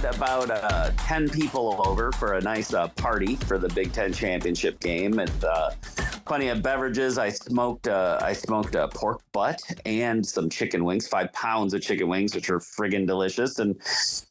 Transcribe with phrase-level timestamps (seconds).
[0.00, 4.12] had about uh, 10 people over for a nice uh, party for the Big Ten
[4.12, 5.18] championship game.
[5.18, 5.70] And uh,
[6.24, 7.18] plenty of beverages.
[7.18, 11.82] I smoked uh, I smoked a pork butt and some chicken wings, five pounds of
[11.82, 13.58] chicken wings, which are friggin' delicious.
[13.58, 13.80] And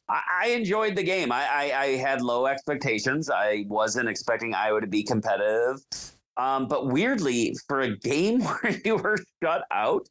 [0.08, 1.32] I, I enjoyed the game.
[1.32, 3.30] I, I, I had low expectations.
[3.30, 5.80] I wasn't expecting Iowa to be competitive.
[6.36, 10.08] Um, but weirdly, for a game where you were shut out,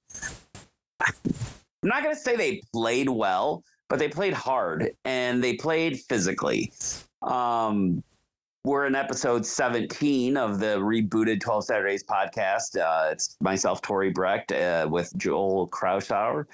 [1.02, 6.00] I'm not going to say they played well, but they played hard and they played
[6.00, 6.72] physically.
[7.22, 8.04] Um,
[8.68, 12.78] we're in episode 17 of the rebooted 12 Saturdays podcast.
[12.78, 16.46] Uh, it's myself, Tori Brecht, uh, with Joel Krausauer.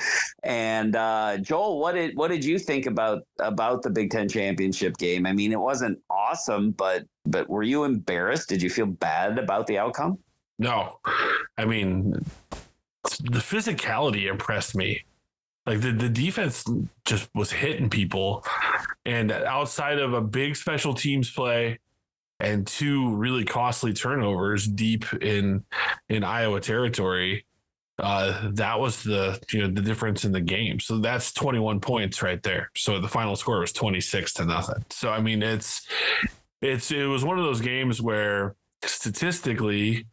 [0.44, 4.98] And uh, Joel, what did what did you think about about the Big Ten championship
[4.98, 5.26] game?
[5.26, 8.48] I mean, it wasn't awesome, but but were you embarrassed?
[8.48, 10.20] Did you feel bad about the outcome?
[10.60, 11.00] No,
[11.58, 12.12] I mean,
[13.22, 15.04] the physicality impressed me.
[15.66, 16.66] Like the, the defense
[17.06, 18.46] just was hitting people.
[19.06, 21.80] And outside of a big special teams play
[22.40, 25.64] and two really costly turnovers deep in
[26.10, 27.46] in Iowa territory,
[28.00, 30.80] uh, that was the you know the difference in the game.
[30.80, 32.70] So that's 21 points right there.
[32.76, 34.84] So the final score was 26 to nothing.
[34.90, 35.88] So I mean it's
[36.62, 40.08] it's it was one of those games where statistically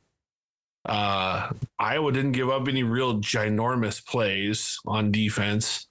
[0.86, 5.86] uh, Iowa didn't give up any real ginormous plays on defense.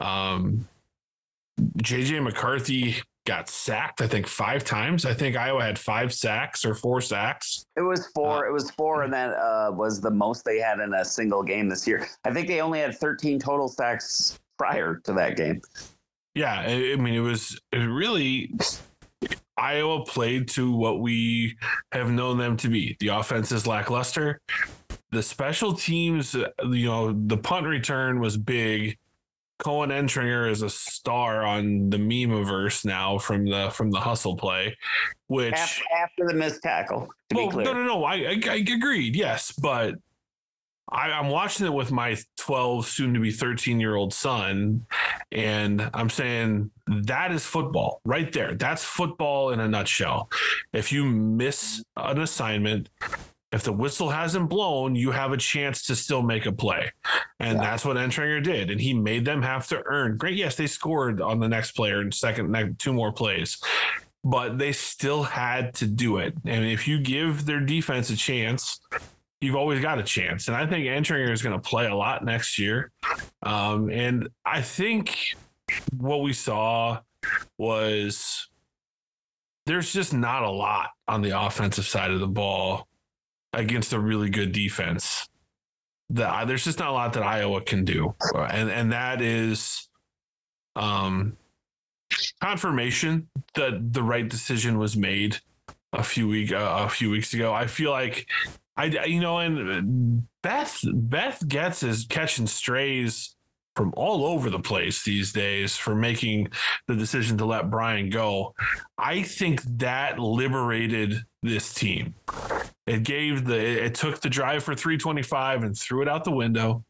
[0.00, 0.68] Um,
[1.78, 5.04] JJ McCarthy got sacked, I think, five times.
[5.04, 7.64] I think Iowa had five sacks or four sacks.
[7.76, 8.44] It was four.
[8.44, 11.42] Uh, it was four, and that uh, was the most they had in a single
[11.42, 12.08] game this year.
[12.24, 15.60] I think they only had 13 total sacks prior to that game.
[16.34, 18.52] Yeah, I, I mean, it was, it was really
[19.56, 21.56] Iowa played to what we
[21.92, 22.96] have known them to be.
[23.00, 24.40] The offense is lackluster.
[25.10, 28.98] The special teams, you know, the punt return was big.
[29.58, 34.76] Koen Entringer is a star on the meme-averse now from the from the hustle play,
[35.28, 37.08] which after, after the missed tackle.
[37.32, 38.04] well, no, no, no.
[38.04, 39.94] I, I, I agreed, yes, but
[40.92, 44.86] I, am watching it with my 12, soon to be 13 year old son,
[45.30, 48.54] and I'm saying that is football right there.
[48.54, 50.30] That's football in a nutshell.
[50.72, 52.90] If you miss an assignment,
[53.52, 56.90] if the whistle hasn't blown, you have a chance to still make a play.
[57.38, 57.64] And yeah.
[57.64, 58.70] that's what Entringer did.
[58.70, 60.16] And he made them have to earn.
[60.16, 60.36] Great.
[60.36, 63.58] Yes, they scored on the next player and second, two more plays,
[64.24, 66.34] but they still had to do it.
[66.46, 68.80] And if you give their defense a chance,
[69.42, 70.46] you've always got a chance.
[70.48, 72.92] And I think Entringer is going to play a lot next year.
[73.42, 75.18] Um, and I think
[75.96, 77.00] what we saw
[77.58, 78.48] was
[79.66, 82.86] there's just not a lot on the offensive side of the ball
[83.52, 85.28] against a really good defense.
[86.10, 89.88] That there's just not a lot that Iowa can do, and and that is
[90.76, 91.38] um,
[92.42, 95.38] confirmation that the right decision was made
[95.94, 97.54] a few week uh, a few weeks ago.
[97.54, 98.26] I feel like
[98.76, 103.34] I, you know, and Beth Beth Goetz is catching strays
[103.74, 106.48] from all over the place these days for making
[106.88, 108.54] the decision to let Brian go.
[108.98, 112.14] I think that liberated this team.
[112.86, 116.84] It gave the it took the drive for 325 and threw it out the window,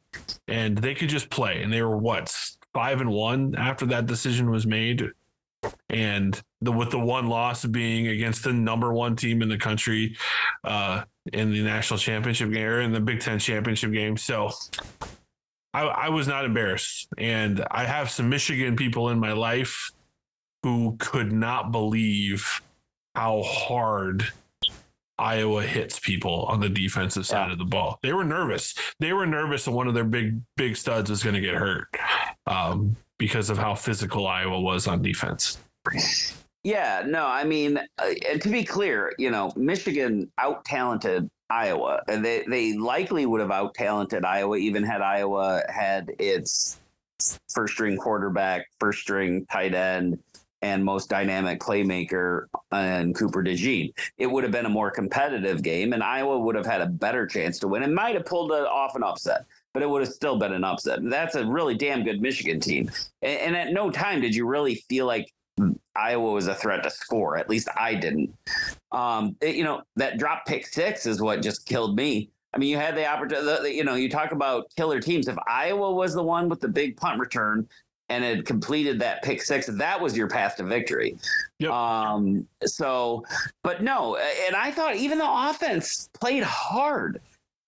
[0.48, 1.62] and they could just play.
[1.62, 2.34] And they were what
[2.72, 5.10] five and one after that decision was made
[5.88, 10.16] and the with the one loss being against the number one team in the country
[10.64, 11.02] uh,
[11.32, 14.16] in the national championship game or in the Big Ten championship game.
[14.16, 14.50] So
[15.74, 19.90] I, I was not embarrassed, and I have some Michigan people in my life
[20.62, 22.62] who could not believe
[23.14, 24.32] how hard
[25.18, 27.52] Iowa hits people on the defensive side yeah.
[27.52, 27.98] of the ball.
[28.02, 28.74] They were nervous.
[28.98, 31.88] They were nervous that one of their big big studs was going to get hurt
[32.46, 35.58] um, because of how physical Iowa was on defense.
[36.64, 42.44] Yeah, no, I mean, uh, to be clear, you know, Michigan out talented Iowa, they
[42.48, 46.80] they likely would have out talented Iowa even had Iowa had its
[47.48, 50.20] first string quarterback, first string tight end,
[50.62, 53.92] and most dynamic playmaker and Cooper DeJean.
[54.16, 57.26] It would have been a more competitive game, and Iowa would have had a better
[57.26, 57.82] chance to win.
[57.82, 61.00] It might have pulled off an upset, but it would have still been an upset.
[61.02, 62.88] That's a really damn good Michigan team.
[63.20, 65.32] And at no time did you really feel like
[65.94, 67.36] Iowa was a threat to score.
[67.36, 68.34] At least I didn't.
[68.90, 72.30] Um, it, you know, that drop pick six is what just killed me.
[72.54, 75.28] I mean, you had the opportunity, you know, you talk about killer teams.
[75.28, 77.66] If Iowa was the one with the big punt return
[78.08, 81.16] and had completed that pick six, that was your path to victory.
[81.60, 81.70] Yep.
[81.70, 83.24] Um, so,
[83.62, 84.16] but no,
[84.46, 87.20] and I thought even the offense played hard.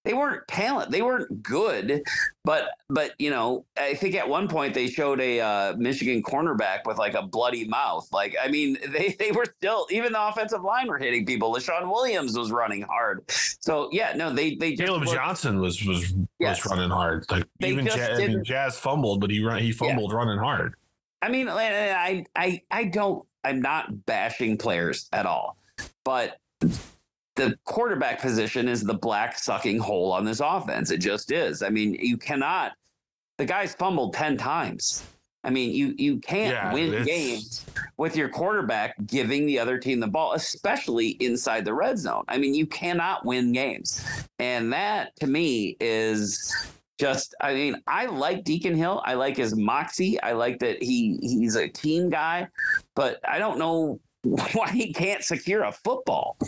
[0.05, 0.91] They weren't talent.
[0.91, 2.03] They weren't good,
[2.45, 6.81] but but you know, I think at one point they showed a uh, Michigan cornerback
[6.85, 8.07] with like a bloody mouth.
[8.13, 11.55] Like I mean, they they were still even the offensive line were hitting people.
[11.55, 13.25] Leshon Williams was running hard.
[13.29, 16.63] So yeah, no, they they Kaleb looked, Johnson was was Yes.
[16.65, 17.25] was running hard.
[17.31, 20.75] Like They even Jazz, Jazz fumbled, but he run he fumbled running hard.
[21.23, 23.27] I mean, I I I don't.
[23.43, 25.57] I'm not bashing players at all,
[26.05, 26.39] but
[27.37, 30.91] the quarterback position is the black sucking hole on this offense.
[30.91, 31.63] It just is.
[31.63, 32.73] I mean, you cannot.
[33.39, 35.05] The guy's fumbled ten times.
[35.43, 37.67] I mean, you you can't Yeah, win it's- games
[37.97, 42.25] with your quarterback giving the other team the ball, especially inside the red zone.
[42.29, 44.03] I mean, you cannot win games,
[44.39, 46.55] and that to me is
[46.99, 49.03] just I mean, I like Deacon Hill.
[49.05, 50.21] I like his moxie.
[50.23, 52.47] I like that he he's a team guy,
[52.95, 56.39] but I don't know why he can't secure a football.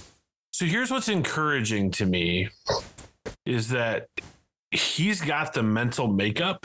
[0.57, 2.49] So here's what's encouraging to me
[3.45, 4.09] is that
[4.71, 6.65] he's got the mental makeup,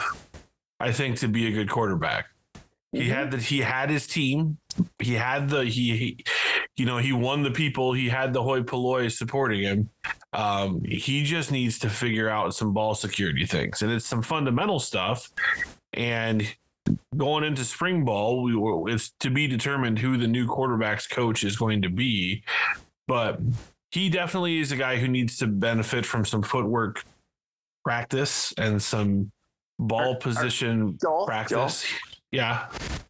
[0.80, 2.24] I think, to be a good quarterback.
[2.92, 4.56] He had that he had his team.
[4.98, 6.24] He had the he, he
[6.78, 7.92] you know, he won the people.
[7.92, 9.90] He had the hoi polloi supporting him.
[10.32, 14.80] Um, he just needs to figure out some ball security things, and it's some fundamental
[14.80, 15.28] stuff.
[15.92, 16.50] And
[17.14, 21.44] going into spring ball, we were, it's to be determined who the new quarterbacks coach
[21.44, 22.42] is going to be.
[23.06, 23.40] But
[23.92, 27.04] he definitely is a guy who needs to benefit from some footwork
[27.84, 29.30] practice and some
[29.78, 31.86] ball Are- are- position Joel, practice.
[32.32, 32.68] Yeah.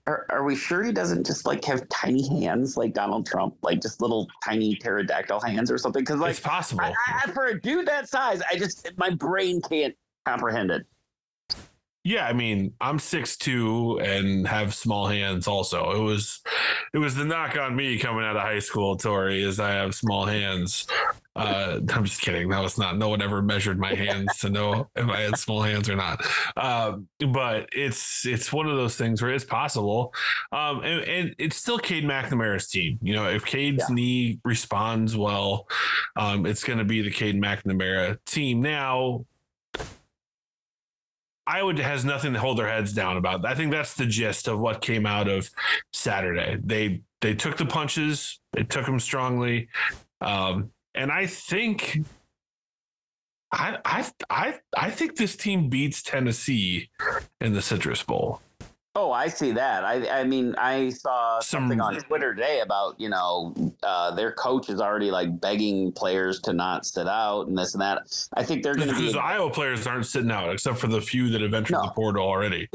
[0.09, 3.81] Are, are we sure he doesn't just like have tiny hands like Donald Trump, like
[3.81, 6.03] just little tiny pterodactyl hands or something?
[6.03, 6.83] Because like it's possible.
[6.83, 6.93] I,
[7.25, 9.95] I, for a dude that size, I just my brain can't
[10.27, 10.85] comprehend it.
[12.05, 15.47] Yeah, I mean, I'm six two and have small hands.
[15.47, 16.41] Also, it was
[16.93, 18.97] it was the knock on me coming out of high school.
[18.97, 20.87] Tori is I have small hands.
[21.35, 22.49] Uh, I'm just kidding.
[22.51, 22.99] That was not.
[22.99, 26.27] No one ever measured my hands to know if I had small hands or not.
[26.57, 30.13] Um, but it's it's one of those things where it's possible.
[30.51, 32.99] Um, and, and it's still Cade McNamara's team.
[33.01, 33.95] You know, if Cade's Yeah.
[33.95, 35.69] knee responds well,
[36.17, 38.61] um, it's going to be the Cade McNamara team.
[38.61, 39.25] Now,
[41.47, 43.45] Iowa has nothing to hold their heads down about.
[43.45, 45.51] I think that's the gist of what came out of
[45.93, 46.59] Saturday.
[46.63, 49.69] They they took the punches, they took them strongly,
[50.21, 52.01] um, and I think
[53.51, 56.91] I I I I think this team beats Tennessee
[57.41, 58.41] in the Citrus Bowl.
[58.95, 59.85] Oh, I see that.
[59.85, 64.33] I I mean, I saw Some- something on Twitter today about you know uh, their
[64.33, 68.03] coach is already like begging players to not sit out and this and that.
[68.35, 71.01] I think they're going to be the Iowa players aren't sitting out, except for the
[71.01, 71.85] few that have entered No.
[71.87, 72.69] the portal already.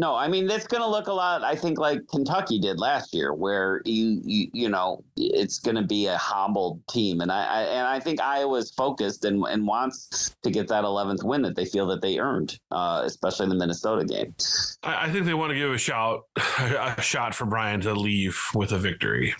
[0.00, 0.16] No.
[0.16, 1.44] I mean, it's going to look a lot.
[1.44, 5.82] I think like Kentucky did last year, where you you you know it's going to
[5.82, 10.34] be a hobbled team, and I, I and I think Iowa's focused and and wants
[10.42, 13.56] to get that 11th win that they feel that they earned, uh, especially in the
[13.56, 14.34] Minnesota game.
[14.82, 18.40] I, I think they want to give a shout a shot for Brian to leave
[18.54, 19.34] with a victory.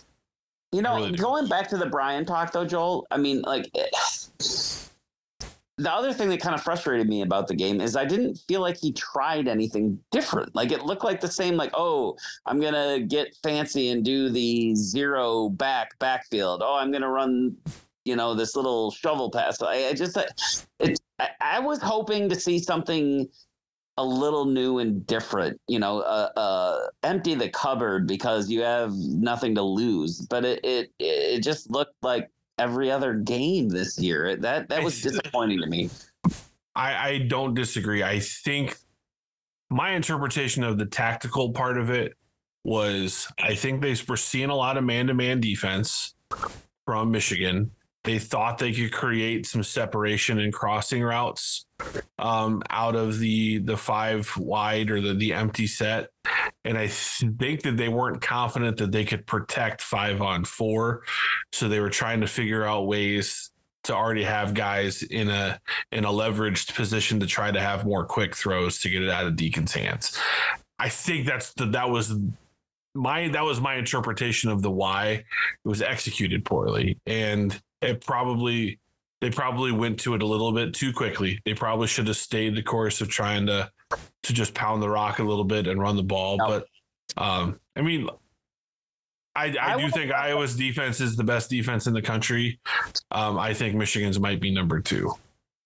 [0.72, 3.06] You know, really going back to the Brian talk though, Joel.
[3.10, 3.90] I mean, like it,
[5.80, 8.60] the other thing that kind of frustrated me about the game is I didn't feel
[8.60, 10.54] like he tried anything different.
[10.54, 11.56] Like it looked like the same.
[11.56, 16.60] Like, oh, I'm gonna get fancy and do the zero back backfield.
[16.62, 17.56] Oh, I'm gonna run,
[18.04, 19.62] you know, this little shovel pass.
[19.62, 20.18] I, I just,
[20.80, 21.00] it.
[21.18, 23.26] I, I was hoping to see something
[23.96, 25.58] a little new and different.
[25.66, 30.20] You know, uh, uh, empty the cupboard because you have nothing to lose.
[30.20, 32.28] But it it it just looked like
[32.60, 34.36] every other game this year.
[34.36, 35.90] That that was disappointing to me.
[36.76, 38.02] I, I don't disagree.
[38.02, 38.76] I think
[39.70, 42.14] my interpretation of the tactical part of it
[42.64, 46.14] was I think they were seeing a lot of man to man defense
[46.84, 47.70] from Michigan.
[48.04, 51.66] They thought they could create some separation and crossing routes
[52.18, 56.08] um, out of the the five wide or the the empty set,
[56.64, 61.02] and I think that they weren't confident that they could protect five on four,
[61.52, 63.50] so they were trying to figure out ways
[63.84, 65.60] to already have guys in a
[65.92, 69.26] in a leveraged position to try to have more quick throws to get it out
[69.26, 70.18] of Deacon's hands.
[70.78, 72.14] I think that's the that was
[72.94, 75.06] my that was my interpretation of the why.
[75.06, 75.24] It
[75.64, 76.98] was executed poorly.
[77.06, 78.78] And it probably
[79.20, 81.40] they probably went to it a little bit too quickly.
[81.44, 83.70] They probably should have stayed the course of trying to
[84.22, 86.38] to just pound the rock a little bit and run the ball.
[86.38, 86.66] But
[87.16, 88.08] um, I mean,
[89.34, 92.60] I, I, I do would- think Iowa's defense is the best defense in the country.
[93.10, 95.12] Um, I think Michigan's might be number two.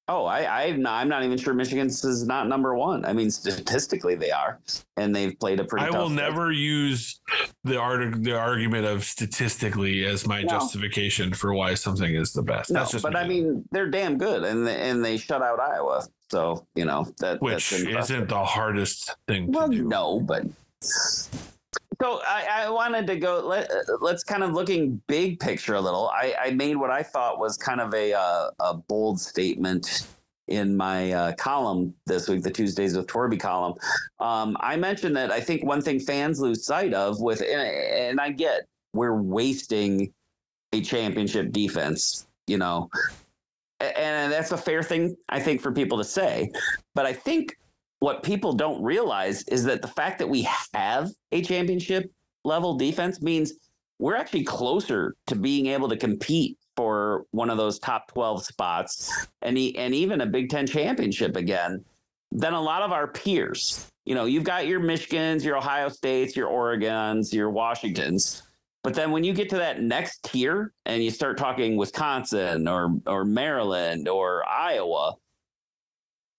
[0.06, 3.06] Oh, I, I'm not, I'm not even sure Michigan's is not number one.
[3.06, 4.61] I mean, statistically they are,
[4.99, 5.87] and they've played a pretty.
[5.87, 7.20] I will never use
[7.64, 10.49] the art the argument of statistically as my no.
[10.49, 12.70] justification for why something is the best.
[12.70, 13.18] No, but me.
[13.18, 16.06] I mean, they're damn good, and and they shut out Iowa.
[16.30, 19.50] So you know that which isn't the hardest thing.
[19.52, 20.44] Well, no, but
[22.00, 23.40] so I, I, wanted to go.
[23.46, 26.08] Let, us kind of looking big picture a little.
[26.08, 30.06] I, I, made what I thought was kind of a uh, a bold statement
[30.48, 33.74] in my uh, column this week, the Tuesdays with Torby column.
[34.20, 38.20] Um, I mentioned that I think one thing fans lose sight of with, and, and
[38.20, 40.12] I get we're wasting
[40.72, 42.26] a championship defense.
[42.46, 42.90] You know,
[43.80, 46.50] and that's a fair thing I think for people to say,
[46.94, 47.56] but I think
[48.04, 52.12] what people don't realize is that the fact that we have a championship
[52.44, 53.54] level defense means
[53.99, 59.26] we're actually closer to being able to compete for one of those top 12 spots
[59.40, 61.82] and, and even a Big Ten championship again
[62.30, 63.87] than a lot of our peers.
[64.04, 68.42] You know, you've got your Michigans, your Ohio States, your Oregons, your Washingtons.
[68.82, 72.99] But then when you get to that next tier and you start talking Wisconsin or
[73.06, 75.14] or Maryland or Iowa,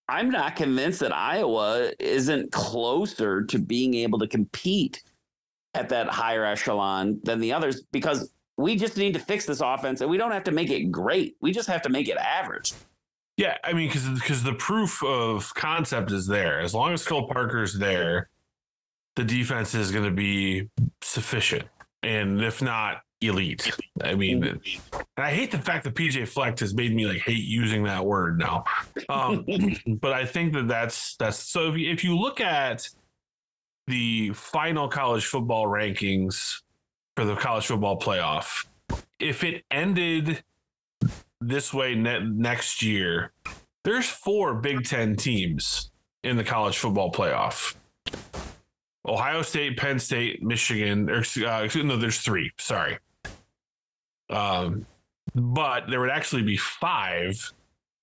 [0.07, 5.03] I'm not convinced that Iowa isn't closer to being able to compete
[5.74, 10.01] at that higher echelon than the others because we just need to fix this offense
[10.01, 11.35] and we don't have to make it great.
[11.41, 12.74] We just have to make it average.
[13.38, 16.62] Yeah, I mean, because because the proof of concept is there.
[16.62, 18.29] As long as Phil Parker's there,
[19.17, 20.69] the defense is going to be
[21.01, 21.65] sufficient,
[22.01, 23.72] and if not, elite.
[24.01, 24.60] I mean.
[25.17, 28.38] I hate the fact that PJ Fleck has made me like hate using that word
[28.38, 28.65] now.
[29.10, 29.45] Um,
[29.88, 31.69] but I think that that's that's so.
[31.69, 32.89] If you, if you look at
[33.88, 36.62] the final college football rankings
[37.15, 38.65] for the college football playoff,
[39.19, 40.43] if it ended
[41.41, 43.31] this way ne- next year,
[43.84, 45.91] there's four Big Ten teams
[46.24, 47.75] in the college football playoff.
[49.05, 51.09] Ohio State, Penn State, Michigan.
[51.09, 52.51] Or, uh, no, there's three.
[52.57, 52.97] Sorry.
[54.29, 54.85] Um,
[55.33, 57.51] but there would actually be five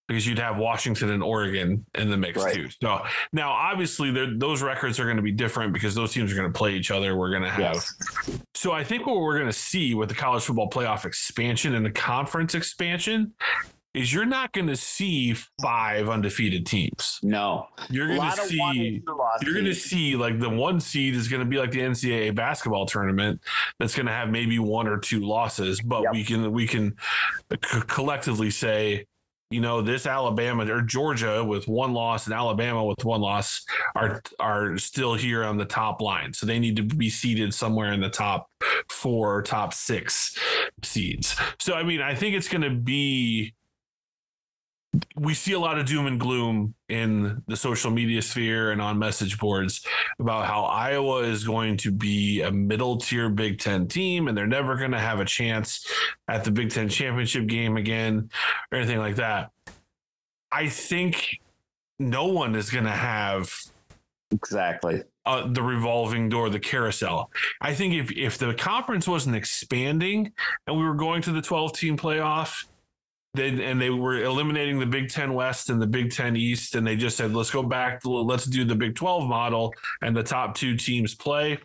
[0.09, 2.55] because you'd have Washington and Oregon in the mix right.
[2.55, 2.69] too.
[2.83, 6.53] So now, obviously, those records are going to be different because those teams are going
[6.53, 7.17] to play each other.
[7.17, 7.75] We're going to have.
[7.75, 8.41] Yes.
[8.55, 11.87] So I think what we're going to see with the college football playoff expansion and
[11.87, 13.33] the conference expansion
[13.95, 17.19] is you're not going to see five undefeated teams.
[17.23, 19.03] No, you're going to see
[19.43, 22.35] you're going to see like the one seed is going to be like the NCAA
[22.35, 23.41] basketball tournament
[23.79, 26.13] that's going to have maybe one or two losses, but yep.
[26.13, 26.97] we can we can
[27.87, 29.07] collectively say
[29.51, 34.23] you know this Alabama or Georgia with one loss and Alabama with one loss are
[34.41, 36.33] are still here on the top line.
[36.33, 38.49] So they need to be seated somewhere in the top
[38.89, 40.39] 4 top 6
[40.83, 41.37] seeds.
[41.59, 43.53] So I mean, I think it's going to be
[45.17, 48.99] we see a lot of doom and gloom in the social media sphere and on
[48.99, 49.87] message boards
[50.19, 54.47] about how Iowa is going to be a middle tier Big Ten team and they're
[54.47, 55.87] never going to have a chance
[56.29, 58.29] at the Big Ten championship game again
[58.71, 59.51] or anything like that.
[60.51, 61.39] I think
[61.99, 63.51] no one is going to have
[64.31, 67.31] exactly uh, the revolving door, the carousel.
[67.61, 70.33] I think if if the conference wasn't expanding
[70.67, 72.65] and we were going to the 12 team playoff
[73.35, 76.87] they and they were eliminating the Big Ten West and the Big Ten East, and
[76.87, 80.55] they just said, let's go back, let's do the Big 12 model, and the top
[80.55, 81.59] two teams play.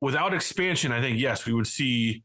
[0.00, 2.24] Without expansion, I think yes, we would see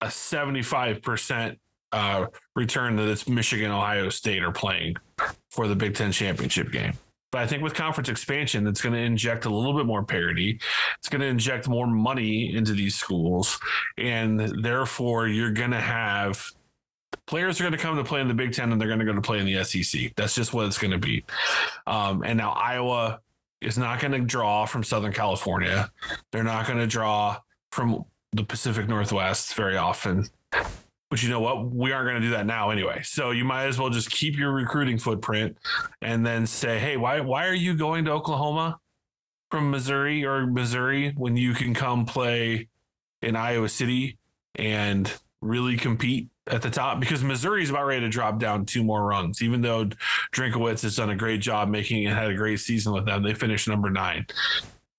[0.00, 1.56] a 75%
[1.92, 4.96] uh, return that it's Michigan, Ohio State are playing
[5.50, 6.92] for the Big Ten championship game.
[7.32, 10.58] But I think with conference expansion, it's going to inject a little bit more parity.
[10.98, 13.58] It's going to inject more money into these schools.
[13.98, 16.50] And therefore, you're going to have
[17.26, 19.04] players are going to come to play in the Big Ten and they're going to
[19.04, 20.14] go to play in the SEC.
[20.16, 21.24] That's just what it's going to be.
[21.86, 23.20] Um, and now Iowa
[23.60, 25.90] is not going to draw from Southern California.
[26.32, 27.38] They're not going to draw
[27.72, 30.26] from the Pacific Northwest very often.
[31.10, 31.70] But you know what?
[31.70, 33.02] We aren't going to do that now anyway.
[33.02, 35.56] So you might as well just keep your recruiting footprint
[36.00, 38.78] and then say, hey, why why are you going to Oklahoma
[39.50, 42.68] from Missouri or Missouri when you can come play
[43.22, 44.18] in Iowa City
[44.54, 45.12] and
[45.42, 49.42] really compete at the top because Missouri's about ready to drop down two more rungs.
[49.42, 49.86] Even though
[50.32, 53.34] Drinkwitz has done a great job making it, had a great season with them, they
[53.34, 54.26] finished number nine.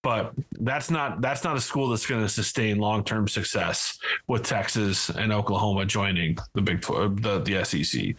[0.03, 4.43] But that's not that's not a school that's going to sustain long term success with
[4.43, 8.15] Texas and Oklahoma joining the Big the the SEC.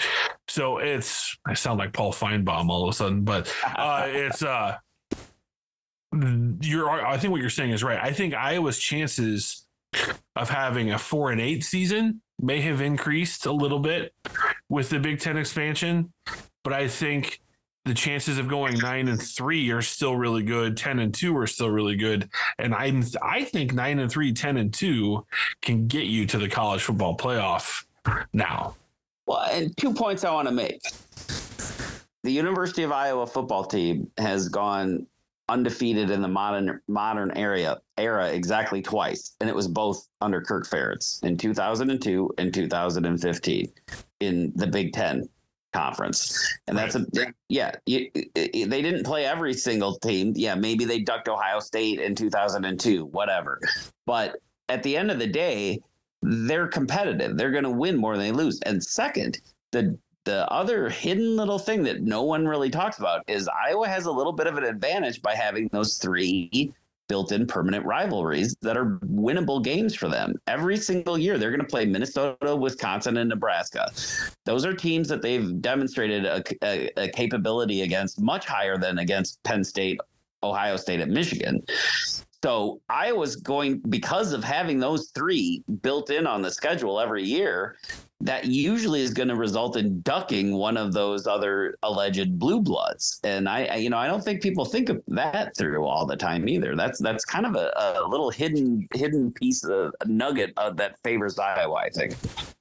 [0.47, 4.77] So it's I sound like Paul Finebaum all of a sudden, but uh, it's uh
[6.61, 7.99] you're I think what you're saying is right.
[8.01, 9.67] I think Iowa's chances
[10.37, 14.13] of having a four and eight season may have increased a little bit
[14.69, 16.13] with the Big Ten expansion,
[16.65, 17.41] but I think
[17.85, 20.77] the chances of going nine and three are still really good.
[20.77, 24.57] Ten and two are still really good, and I I think nine and three, 10
[24.57, 25.27] and two
[25.63, 27.85] can get you to the college football playoff
[28.33, 28.77] now.
[29.27, 30.83] Well, and two points I want to make.
[32.25, 35.07] The University of Iowa football team has gone
[35.49, 40.67] undefeated in the modern modern area era exactly twice, and it was both under Kirk
[40.67, 43.73] Ferentz in 2002 and 2015
[44.21, 45.29] in the Big Ten
[45.73, 46.59] conference.
[46.67, 47.05] And that's a
[47.49, 47.73] yeah.
[47.87, 50.33] You, they didn't play every single team.
[50.37, 53.59] Yeah, maybe they ducked Ohio State in 2002, whatever.
[54.07, 54.37] But
[54.69, 55.81] at the end of the day,
[56.23, 57.37] they're competitive.
[57.37, 58.61] They're going to win more than they lose.
[58.63, 59.41] And second,
[59.73, 64.07] the the other hidden little thing that no one really talks about is Iowa has
[64.07, 66.73] a little bit of an advantage by having those three
[67.09, 70.35] built-in permanent rivalries that are winnable games for them.
[70.47, 73.91] Every single year they're going to play Minnesota, Wisconsin and Nebraska.
[74.45, 79.43] Those are teams that they've demonstrated a, a, a capability against much higher than against
[79.43, 80.01] Penn State,
[80.43, 81.63] Ohio State and Michigan.
[82.43, 87.77] So Iowa's going because of having those three built in on the schedule every year.
[88.23, 93.21] That usually is going to result in ducking one of those other alleged blue bloods,
[93.25, 96.49] and I, you know, I don't think people think of that through all the time
[96.49, 96.77] either.
[96.77, 100.99] That's that's kind of a, a little hidden hidden piece of a nugget of, that
[101.03, 101.75] favors Iowa.
[101.75, 102.15] I think.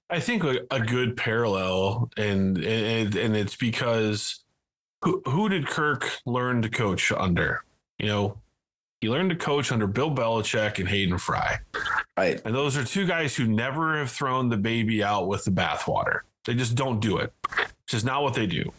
[0.10, 4.44] I think a, a good parallel, and, and and it's because
[5.04, 7.64] who who did Kirk learn to coach under?
[8.00, 8.41] You know,
[9.02, 11.60] he learned to coach under Bill Belichick and Hayden Fry.
[12.16, 12.40] Right.
[12.46, 16.20] And those are two guys who never have thrown the baby out with the bathwater.
[16.46, 17.34] They just don't do it.
[17.50, 18.72] It's just not what they do.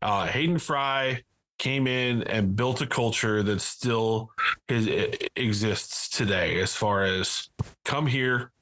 [0.00, 1.22] Uh, Hayden Fry
[1.58, 4.30] came in and built a culture that still
[4.68, 4.88] is,
[5.36, 7.50] exists today as far as
[7.84, 8.52] come here,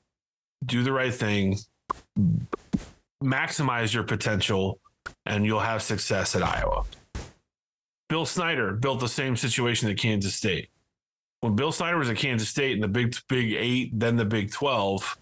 [0.66, 1.58] do the right thing,
[3.22, 4.80] maximize your potential,
[5.26, 6.84] and you'll have success at Iowa.
[8.08, 10.68] Bill Snyder built the same situation at Kansas State
[11.44, 14.50] when Bill Snyder was at Kansas State in the Big Big Eight, then the Big
[14.50, 15.18] Twelve,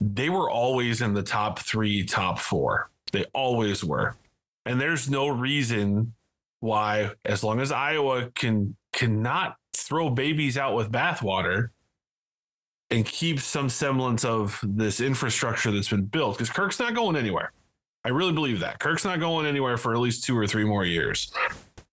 [0.00, 2.88] they were always in the top three, top four.
[3.12, 4.16] They always were,
[4.64, 6.14] and there's no reason
[6.60, 11.68] why, as long as Iowa can cannot throw babies out with bathwater
[12.90, 17.52] and keep some semblance of this infrastructure that's been built, because Kirk's not going anywhere.
[18.02, 20.86] I really believe that Kirk's not going anywhere for at least two or three more
[20.86, 21.30] years.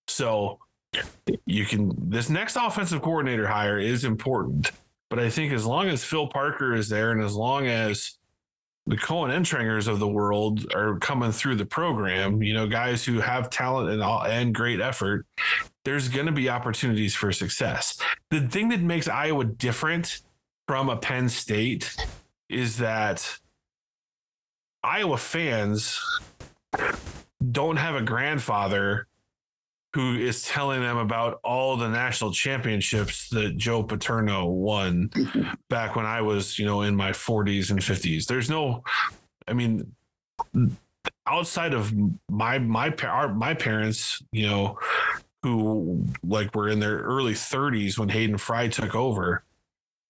[0.08, 0.58] So
[1.46, 4.72] you can this next offensive coordinator hire is important,
[5.10, 8.18] but I think as long as Phil Parker is there and as long as
[8.86, 13.20] the Koen Entringers of the world are coming through the program, you know, guys who
[13.20, 15.24] have talent and all, and great effort,
[15.84, 17.96] there's going to be opportunities for success.
[18.30, 20.22] The thing that makes Iowa different
[20.66, 21.94] from a Penn State
[22.48, 23.38] is that
[24.82, 26.00] Iowa fans
[27.50, 29.06] don't have a grandfather
[29.94, 35.10] who is telling them about all the national championships that Joe Paterno won
[35.68, 38.26] back when I was, you know, in my 40s and 50s.
[38.26, 38.82] There's no,
[39.46, 39.92] I mean,
[41.26, 41.92] outside of
[42.30, 44.78] my my our, my parents, you know,
[45.42, 49.44] who like were in their early 30s when Hayden Fry took over.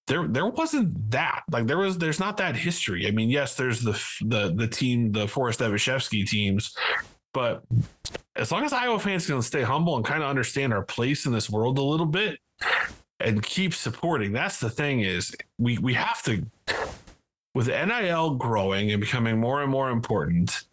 [0.09, 3.07] There, there wasn't that like there was there's not that history.
[3.07, 6.77] I mean, yes, there's the the the team, the Forest Evashevski teams,
[7.33, 7.64] but
[8.37, 11.33] as long as Iowa fans can stay humble and kind of understand our place in
[11.33, 12.38] this world a little bit
[13.21, 16.45] and keep supporting, that's the thing is we we have to
[17.55, 20.64] with NIL growing and becoming more and more important.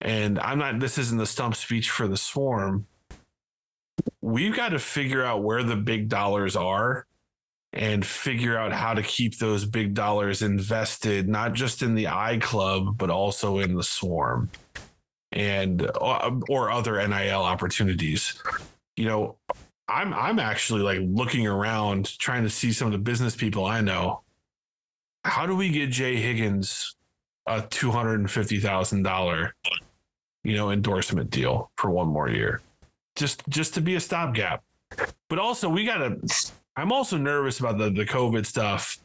[0.00, 2.86] And I'm not this isn't the stump speech for the swarm.
[4.20, 7.06] We've got to figure out where the big dollars are
[7.72, 12.38] and figure out how to keep those big dollars invested, not just in the I
[12.38, 14.50] club, but also in the swarm
[15.32, 18.34] and uh, or other NIL opportunities.
[18.96, 19.36] You know,
[19.88, 23.80] I'm I'm actually like looking around trying to see some of the business people I
[23.80, 24.22] know.
[25.24, 26.96] How do we get Jay Higgins
[27.46, 29.54] a two hundred and fifty thousand dollar,
[30.44, 32.60] you know, endorsement deal for one more year,
[33.16, 34.62] just just to be a stopgap?
[35.28, 36.16] But also, we gotta.
[36.76, 38.98] I'm also nervous about the the COVID stuff.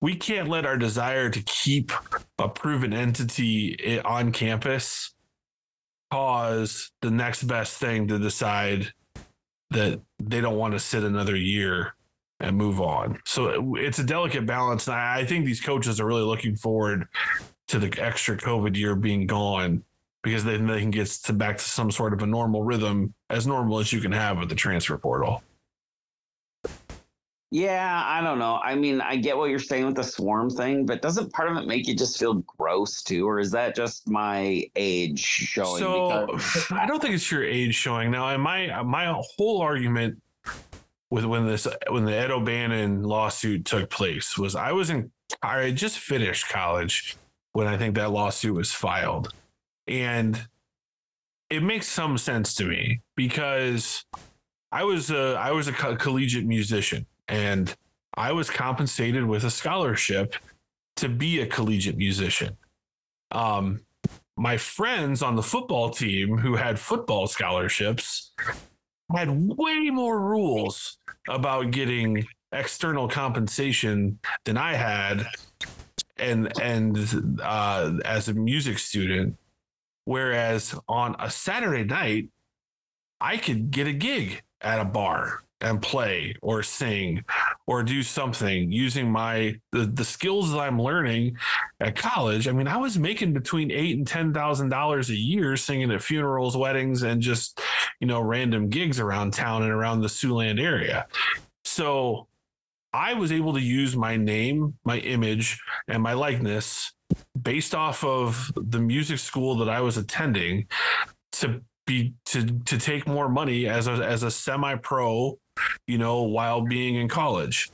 [0.00, 1.90] We can't let our desire to keep
[2.38, 5.12] a proven entity on campus
[6.10, 8.92] cause the next best thing to decide
[9.70, 11.94] that they don't want to sit another year
[12.40, 13.18] and move on.
[13.24, 14.86] So it's a delicate balance.
[14.86, 17.06] And I think these coaches are really looking forward
[17.68, 19.82] to the extra COVID year being gone
[20.22, 23.46] because then they can get to back to some sort of a normal rhythm, as
[23.46, 25.42] normal as you can have with the transfer portal.
[27.50, 28.56] Yeah, I don't know.
[28.62, 31.56] I mean, I get what you're saying with the swarm thing, but doesn't part of
[31.56, 35.78] it make you just feel gross too, or is that just my age showing?
[35.78, 38.36] So Because- I don't think it's your age showing now.
[38.36, 40.20] My uh, my whole argument
[41.10, 45.10] with when this when the Ed O'Bannon lawsuit took place was I was in
[45.42, 47.16] I had just finished college
[47.54, 49.32] when I think that lawsuit was filed,
[49.86, 50.46] and
[51.48, 54.04] it makes some sense to me because
[54.70, 57.74] I was a I was a co- collegiate musician and
[58.14, 60.34] I was compensated with a scholarship
[60.96, 62.56] to be a collegiate musician.
[63.30, 63.80] Um,
[64.36, 68.32] my friends on the football team who had football scholarships
[69.14, 75.26] had way more rules about getting external compensation than I had
[76.16, 79.36] and and uh, as a music student
[80.04, 82.28] whereas on a Saturday night
[83.20, 87.24] I could get a gig at a bar and play or sing
[87.66, 91.36] or do something using my the, the skills that I'm learning
[91.80, 92.46] at college.
[92.48, 96.02] I mean, I was making between eight and ten thousand dollars a year singing at
[96.02, 97.60] funerals, weddings, and just
[98.00, 101.06] you know random gigs around town and around the Siouxland area.
[101.64, 102.28] So
[102.92, 106.92] I was able to use my name, my image, and my likeness
[107.40, 110.66] based off of the music school that I was attending
[111.32, 115.38] to be to to take more money as a as a semi-pro,
[115.86, 117.70] you know, while being in college.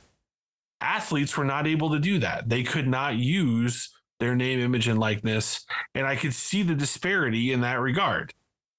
[0.81, 2.49] Athletes were not able to do that.
[2.49, 7.51] They could not use their name, image, and likeness, and I could see the disparity
[7.51, 8.33] in that regard.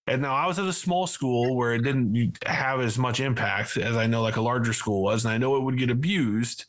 [0.06, 3.76] And now I was at a small school where it didn't have as much impact
[3.76, 6.64] as I know like a larger school was, and I know it would get abused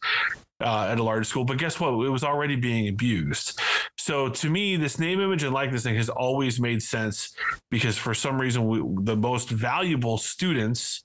[0.60, 1.45] uh, at a large school.
[1.45, 1.89] But guess what?
[2.06, 3.60] It was already being abused.
[3.97, 7.36] So to me, this name, image, and likeness thing has always made sense
[7.69, 11.04] because for some reason, we, the most valuable students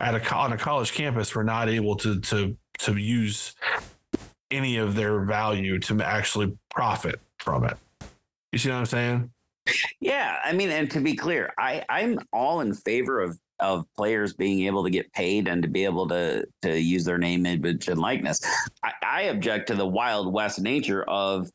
[0.00, 3.54] at a on a college campus were not able to to to use
[4.50, 7.76] any of their value to actually profit from it.
[8.52, 9.30] You see what I'm saying?
[10.00, 14.32] Yeah, I mean, and to be clear, I I'm all in favor of of players
[14.32, 17.88] being able to get paid and to be able to to use their name, image,
[17.88, 18.40] and likeness.
[18.82, 21.50] I, I object to the wild west nature of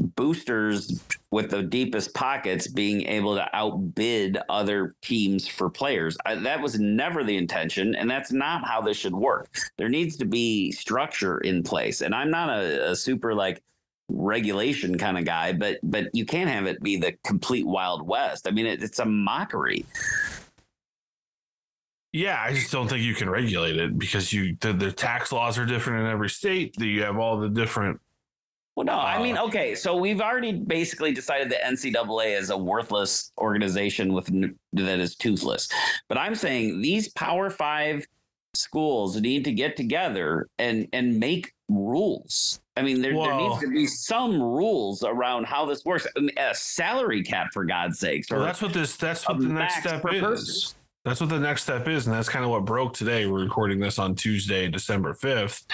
[0.00, 6.16] boosters with the deepest pockets being able to outbid other teams for players.
[6.24, 9.48] I, that was never the intention, and that's not how this should work.
[9.76, 13.62] There needs to be structure in place, and I'm not a, a super like
[14.08, 18.48] regulation kind of guy, but but you can't have it be the complete wild west.
[18.48, 19.84] I mean, it, it's a mockery.
[22.12, 25.58] Yeah, I just don't think you can regulate it because you the, the tax laws
[25.58, 26.78] are different in every state.
[26.80, 28.00] You have all the different.
[28.80, 32.56] Well, no, I mean, Uh, okay, so we've already basically decided that NCAA is a
[32.56, 34.24] worthless organization with
[34.72, 35.68] that is toothless.
[36.08, 38.06] But I'm saying these Power Five
[38.54, 42.58] schools need to get together and and make rules.
[42.74, 46.06] I mean, there, there needs to be some rules around how this works.
[46.16, 48.96] I mean, a salary cap, for God's sakes, Well, that's what this.
[48.96, 50.20] That's what the next step is.
[50.22, 50.76] person.
[51.04, 53.26] That's what the next step is, and that's kind of what broke today.
[53.26, 55.66] We're recording this on Tuesday, December fifth,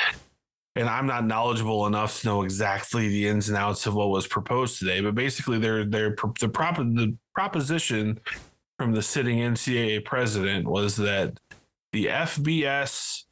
[0.77, 4.27] and I'm not knowledgeable enough to know exactly the ins and outs of what was
[4.27, 5.01] proposed today.
[5.01, 8.21] But basically, they're they're the prop the proposition
[8.79, 11.41] from the sitting NCAA president was that
[11.93, 13.25] the FBS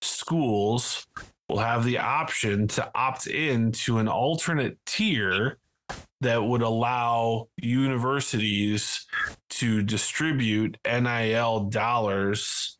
[0.00, 1.06] schools
[1.48, 5.58] will have the option to opt in to an alternate tier
[6.20, 9.06] that would allow universities
[9.50, 12.78] to distribute NIL dollars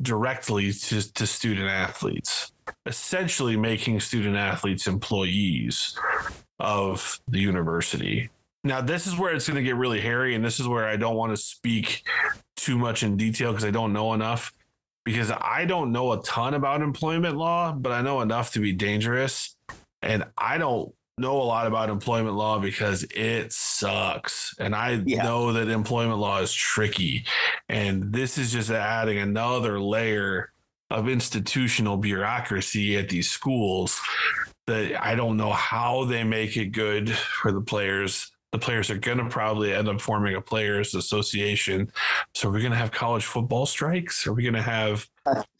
[0.00, 2.52] directly to, to student athletes,
[2.86, 5.98] essentially making student athletes employees
[6.58, 8.30] of the university.
[8.62, 10.96] Now, this is where it's going to get really hairy, and this is where I
[10.96, 12.02] don't want to speak
[12.56, 14.52] too much in detail because I don't know enough.
[15.04, 18.72] Because I don't know a ton about employment law, but I know enough to be
[18.72, 19.54] dangerous.
[20.00, 24.54] And I don't know a lot about employment law because it sucks.
[24.58, 25.24] And I Yeah.
[25.24, 27.26] know that employment law is tricky.
[27.68, 30.53] And this is just adding another layer
[30.94, 34.00] of institutional bureaucracy at these schools
[34.66, 38.30] that I don't know how they make it good for the players.
[38.52, 41.90] The players are going to probably end up forming a players association.
[42.34, 44.24] So we're going to have college football strikes.
[44.28, 45.08] Are we going to have,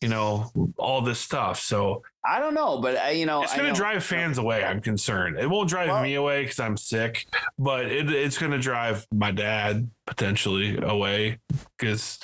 [0.01, 1.59] you know, all this stuff?
[1.59, 4.65] So I don't know, but I, you know, it's going to drive fans away.
[4.65, 5.41] I'm concerned.
[5.41, 7.27] It won't drive Well- me away because I'm sick,
[7.59, 11.41] but it, it's going to drive my dad potentially away
[11.77, 12.21] because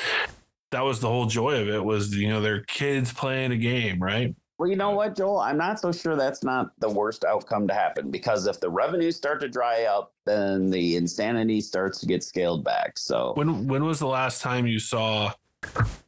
[0.70, 4.02] that was the whole joy of it was you know their kids playing a game,
[4.02, 4.35] right?
[4.59, 5.40] Well, you know what, Joel?
[5.40, 9.16] I'm not so sure that's not the worst outcome to happen because if the revenues
[9.16, 12.98] start to dry up, then the insanity starts to get scaled back.
[12.98, 15.33] So When when was the last time you saw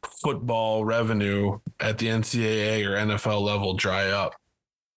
[0.03, 4.35] football revenue at the NCAA or NFL level dry up.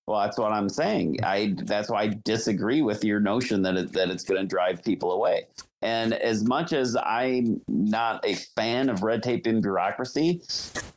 [0.06, 1.18] Well, that's what I'm saying.
[1.24, 4.84] I that's why I disagree with your notion that it, that it's going to drive
[4.84, 5.46] people away.
[5.86, 10.42] And as much as I'm not a fan of red tape and bureaucracy,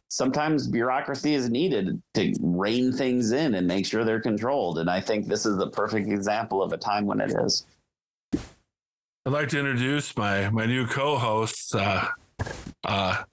[0.07, 4.79] sometimes bureaucracy is needed to rein things in and make sure they're controlled.
[4.79, 7.67] And I think this is the perfect example of a time when it is.
[8.33, 12.07] I'd like to introduce my my new co-host, uh,
[12.83, 13.23] uh,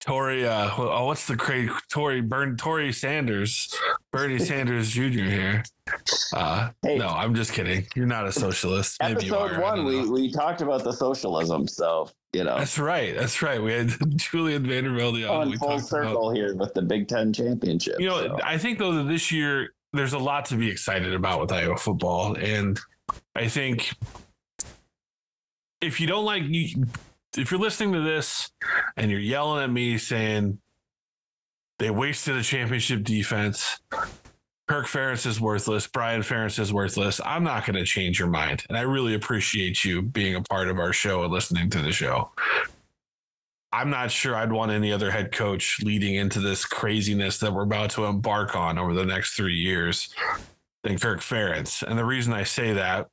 [0.00, 0.46] Tori.
[0.46, 3.74] Uh, oh, what's the great Tori Burn Tori Sanders,
[4.12, 5.02] Bernie Sanders Jr.
[5.02, 5.64] here.
[6.34, 7.86] Uh, hey, no, I'm just kidding.
[7.94, 8.96] You're not a socialist.
[9.02, 12.58] Maybe episode one, we we talked about the socialism, so you know.
[12.58, 13.14] That's right.
[13.14, 13.62] That's right.
[13.62, 15.48] We had Julian Vandervelde on.
[15.48, 17.96] Oh, we full circle about, here with the Big Ten championship.
[17.98, 18.38] You know, so.
[18.42, 21.76] I think though that this year there's a lot to be excited about with Iowa
[21.76, 22.78] football, and
[23.34, 23.92] I think
[25.80, 26.86] if you don't like you,
[27.36, 28.50] if you're listening to this
[28.96, 30.58] and you're yelling at me saying
[31.78, 33.78] they wasted a championship defense,
[34.68, 38.64] Kirk Ferentz is worthless, Brian Ferentz is worthless, I'm not going to change your mind.
[38.68, 41.92] And I really appreciate you being a part of our show and listening to the
[41.92, 42.30] show.
[43.72, 47.62] I'm not sure I'd want any other head coach leading into this craziness that we're
[47.62, 50.12] about to embark on over the next three years
[50.82, 51.82] than Kirk Ferentz.
[51.82, 53.08] And the reason I say that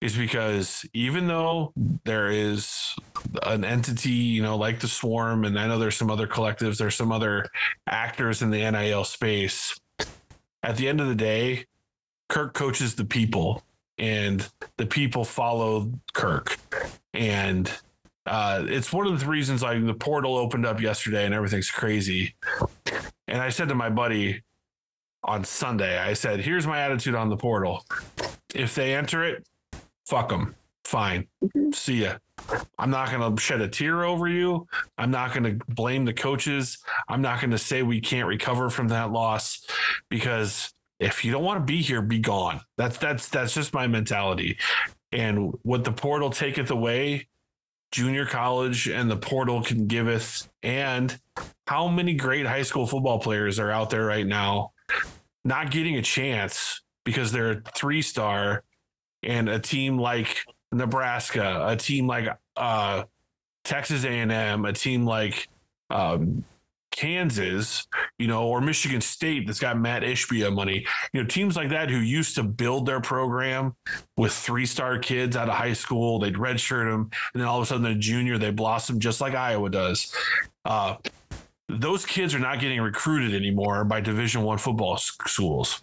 [0.00, 1.72] is because even though
[2.04, 2.94] there is
[3.42, 6.94] an entity, you know, like the Swarm, and I know there's some other collectives, there's
[6.94, 7.46] some other
[7.86, 9.78] actors in the NIL space.
[10.62, 11.66] At the end of the day,
[12.28, 13.62] Kirk coaches the people,
[13.98, 16.58] and the people follow Kirk.
[17.12, 17.70] And
[18.24, 22.34] uh, it's one of the reasons like the portal opened up yesterday and everything's crazy.
[23.28, 24.42] And I said to my buddy
[25.24, 27.84] on Sunday, I said, here's my attitude on the portal.
[28.54, 29.46] If they enter it,
[30.10, 30.56] fuck them.
[30.84, 31.28] Fine.
[31.42, 31.70] Mm-hmm.
[31.72, 32.16] See ya.
[32.78, 34.66] I'm not going to shed a tear over you.
[34.98, 36.78] I'm not going to blame the coaches.
[37.08, 39.64] I'm not going to say we can't recover from that loss
[40.08, 42.60] because if you don't want to be here, be gone.
[42.76, 44.58] That's that's that's just my mentality.
[45.12, 47.28] And what the portal taketh away,
[47.92, 50.48] junior college and the portal can giveth.
[50.62, 51.16] And
[51.66, 54.72] how many great high school football players are out there right now
[55.44, 58.64] not getting a chance because they're a three star
[59.22, 60.36] and a team like
[60.72, 63.04] Nebraska, a team like uh,
[63.64, 65.48] Texas A&M, a team like
[65.90, 66.44] um,
[66.90, 67.86] Kansas,
[68.18, 70.84] you know, or Michigan State that's got Mat Ishbia money.
[71.12, 73.74] You know, teams like that who used to build their program
[74.16, 77.64] with three star kids out of high school, they'd redshirt them, and then all of
[77.64, 80.14] a sudden, they're junior, they blossom just like Iowa does.
[80.64, 80.96] Uh,
[81.68, 85.80] those kids are not getting recruited anymore by Division One football schools.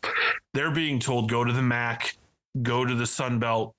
[0.54, 2.17] They're being told go to the MAC,
[2.62, 3.76] go to the Sun Belt,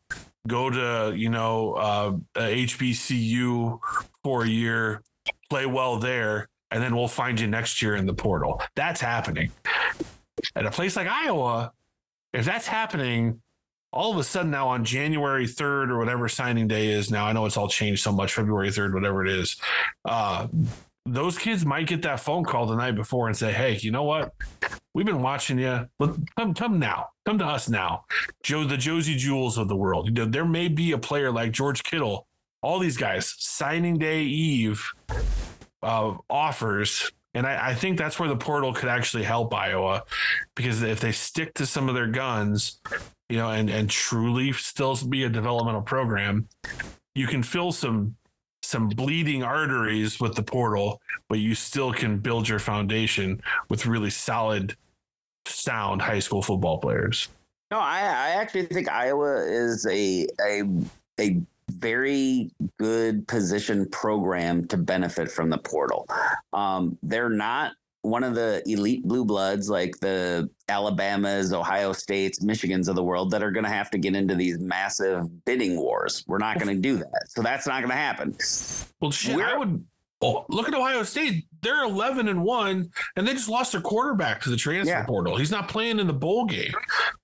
[0.46, 3.78] go to you know uh, HBCU
[4.24, 5.02] for a year,
[5.50, 8.60] play well there, and then we'll find you next year in the portal.
[8.76, 9.50] That's happening.
[10.54, 11.72] At a place like Iowa,
[12.32, 13.40] if that's happening,
[13.92, 17.32] all of a sudden now on January 3rd or whatever signing day is now, I
[17.32, 19.56] know it's all changed so much, February 3rd, whatever it is.
[20.04, 20.46] Uh,
[21.12, 24.04] those kids might get that phone call the night before and say, "Hey, you know
[24.04, 24.34] what?
[24.94, 25.88] We've been watching you.
[26.00, 27.08] Come, come now.
[27.26, 28.04] Come to us now."
[28.42, 30.06] Joe, the Josey Jewells of the world.
[30.06, 32.26] You know, there may be a player like George Kittle.
[32.62, 34.84] All these guys signing day eve
[35.82, 40.02] uh, offers, and I, I think that's where the portal could actually help Iowa,
[40.56, 42.80] because if they stick to some of their guns,
[43.28, 46.48] you know, and and truly still be a developmental program,
[47.14, 48.16] you can fill some
[48.68, 51.00] some bleeding arteries with the portal,
[51.30, 54.76] but you still can build your foundation with really solid,
[55.46, 57.28] sound high school football players.
[57.70, 60.62] No, I, I actually think Iowa is a a
[61.18, 66.06] a very good position program to benefit from the portal.
[66.52, 67.72] Um, they're not
[68.02, 73.30] one of the elite blue bloods like the Alabamas, Ohio States, Michigans of the world
[73.32, 76.24] that are going to have to get into these massive bidding wars.
[76.26, 77.26] We're not going to do that.
[77.28, 78.36] So that's not going to happen.
[79.00, 79.84] Well, shit, We're, I would
[80.22, 81.46] oh, look at Ohio State.
[81.60, 85.04] They're 11 and 1 and they just lost their quarterback to the transfer yeah.
[85.04, 85.36] portal.
[85.36, 86.72] He's not playing in the bowl game.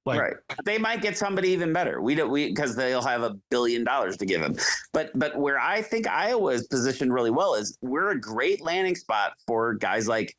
[0.04, 0.34] Like right.
[0.64, 2.02] They might get somebody even better.
[2.02, 4.56] We don't we because they'll have a billion dollars to give him.
[4.92, 8.96] But but where I think Iowa is positioned really well is we're a great landing
[8.96, 10.36] spot for guys like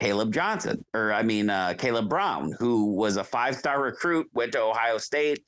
[0.00, 4.52] Kaleb Johnson, or I mean, uh, Kaleb Brown, who was a five star recruit, went
[4.52, 5.44] to Ohio State,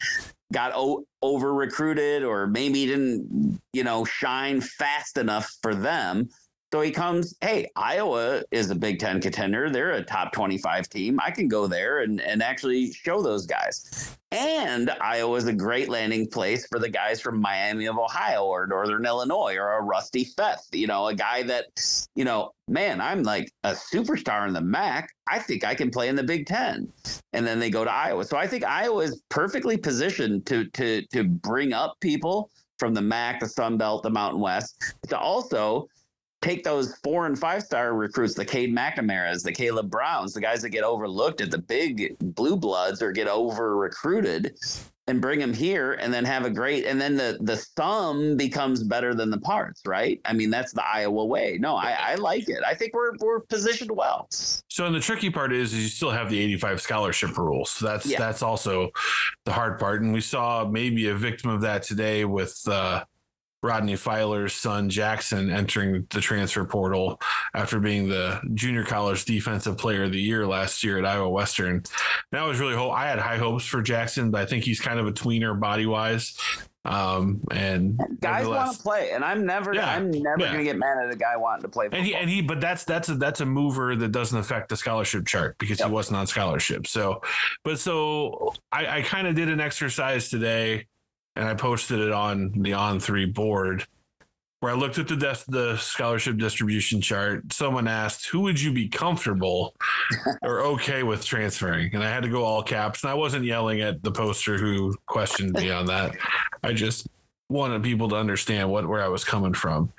[0.52, 6.28] got o- over recruited, or maybe didn't, you know, shine fast enough for them.
[6.72, 9.68] So he comes, hey, Iowa is a Big Ten contender.
[9.68, 11.20] They're a top 25 team.
[11.22, 14.16] I can go there and, and actually show those guys.
[14.30, 18.66] And Iowa is a great landing place for the guys from Miami of Ohio or
[18.66, 21.66] Northern Illinois or a Rusty Feth, you know, a guy that,
[22.14, 25.10] you know, man, I'm like a superstar in the MAC.
[25.28, 26.90] I think I can play in the Big Ten.
[27.34, 28.24] And then they go to Iowa.
[28.24, 33.02] So I think Iowa is perfectly positioned to to to bring up people from the
[33.02, 35.86] MAC, the Sun Belt, the Mountain West, to also
[36.42, 40.60] take those four and five star recruits, the Cade McNamara's, the Kaleb Browns, the guys
[40.62, 44.56] that get overlooked at the big blue bloods or get over recruited
[45.08, 48.84] and bring them here and then have a great and then the the sum becomes
[48.84, 50.20] better than the parts right?
[50.24, 51.58] I mean that's the iowa way.
[51.60, 52.60] No i i like it.
[52.64, 54.28] I think we're we're positioned well.
[54.30, 57.70] So and the tricky part is, is you still have the 85 scholarship rules.
[57.70, 58.18] So that's Yeah.
[58.20, 58.90] that's also
[59.44, 60.02] the hard part.
[60.02, 63.04] And we saw maybe a victim of that today with uh
[63.62, 67.20] Rodney Filer's son Jackson entering the transfer portal
[67.54, 71.82] after being the junior college defensive player of the year last year at Iowa Western.
[72.32, 72.92] That was really hope.
[72.92, 75.86] I had high hopes for Jackson, but I think he's kind of a tweener body
[75.86, 76.36] wise.
[76.84, 80.46] Um, and guys want to play and i'm never Yeah, i'm never yeah.
[80.48, 82.60] going to get mad at a guy wanting to play and he and he but
[82.60, 85.88] that's that's a that's a mover that doesn't affect the scholarship chart because Yep.
[85.88, 87.22] he wasn't on scholarship so
[87.62, 90.86] but so i i kind of did an exercise today
[91.36, 93.86] and i posted it on the on three board
[94.60, 98.72] where i looked at the des- the scholarship distribution chart someone asked who would you
[98.72, 99.74] be comfortable
[100.42, 103.80] or okay with transferring and i had to go all caps and i wasn't yelling
[103.80, 106.12] at the poster who questioned me on that
[106.62, 107.06] i just
[107.48, 109.92] wanted people to understand what where i was coming from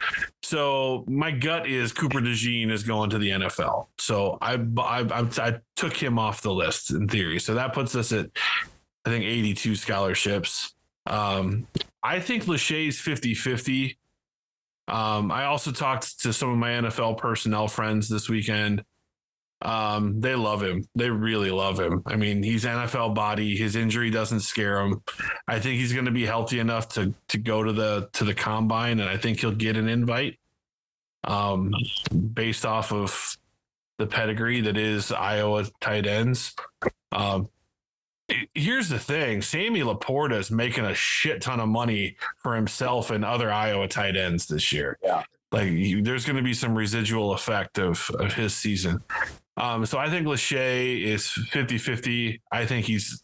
[0.44, 3.88] so my gut is Cooper DeJean is going to the NFL.
[3.98, 7.40] So I, I I I took him off the list in theory.
[7.40, 8.30] So that puts us at
[9.06, 10.74] I think 82 scholarships.
[11.06, 11.68] Um,
[12.02, 13.98] I think Lachey's 50-50.
[14.88, 18.84] Um, I also talked to some of my NFL personnel friends this weekend.
[19.62, 20.86] Um, they love him.
[20.94, 22.04] They really love him.
[22.06, 23.56] I mean, he's NFL body.
[23.56, 25.02] His injury doesn't scare him.
[25.48, 28.34] I think he's going to be healthy enough to to go to the to the
[28.34, 30.38] combine, and I think he'll get an invite.
[31.24, 31.74] Um,
[32.34, 33.38] based off of
[33.98, 36.54] the pedigree that is Iowa tight ends.
[37.14, 37.48] Um,
[38.54, 43.24] here's the thing: Sammy LaPorta is making a shit ton of money for himself and
[43.26, 44.98] other Iowa tight ends this year.
[45.04, 45.24] Yeah.
[45.52, 49.04] like you, there's going to be some residual effect of of his season.
[49.58, 52.40] Um, so I think Lachey is 50-50.
[52.52, 53.24] I think he's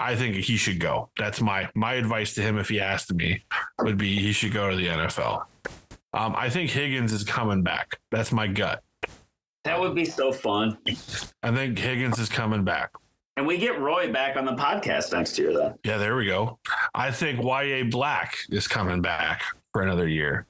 [0.00, 1.10] I think he should go.
[1.16, 3.44] That's my my advice to him if he asked me
[3.80, 5.44] would be he should go to the NFL.
[6.14, 8.00] Um, I think Higgins is coming back.
[8.10, 8.82] That's my gut.
[9.64, 10.78] that would be so fun
[11.42, 12.90] I think Higgins is coming back.
[13.38, 16.58] And we get roy back on the podcast next year then Yeah, there we go.
[16.92, 20.46] I think YA Black is coming back for another year.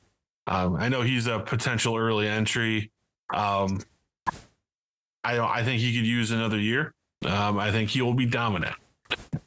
[0.47, 2.91] Um, I know he's a potential early entry.
[3.33, 3.81] Um,
[5.23, 5.51] I don't.
[5.51, 6.95] I think he could use another year.
[7.27, 8.75] Um, I think he will be dominant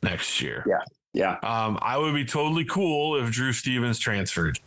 [0.04, 0.64] next year.
[0.68, 4.60] Yeah, yeah Um, I would be totally cool if Drew Stevens transferred.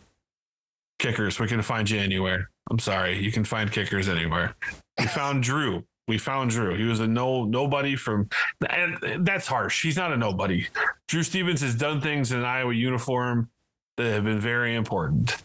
[0.99, 2.49] Kickers, we can find you anywhere.
[2.69, 4.55] I'm sorry, you can find kickers anywhere.
[4.99, 5.85] We found Drew.
[6.07, 6.75] We found Drew.
[6.75, 8.29] He was a no nobody from,
[8.69, 9.81] and that's harsh.
[9.81, 10.67] He's not a nobody.
[11.07, 13.49] Drew Stevens has done things in an Iowa uniform
[13.97, 15.43] that have been very important,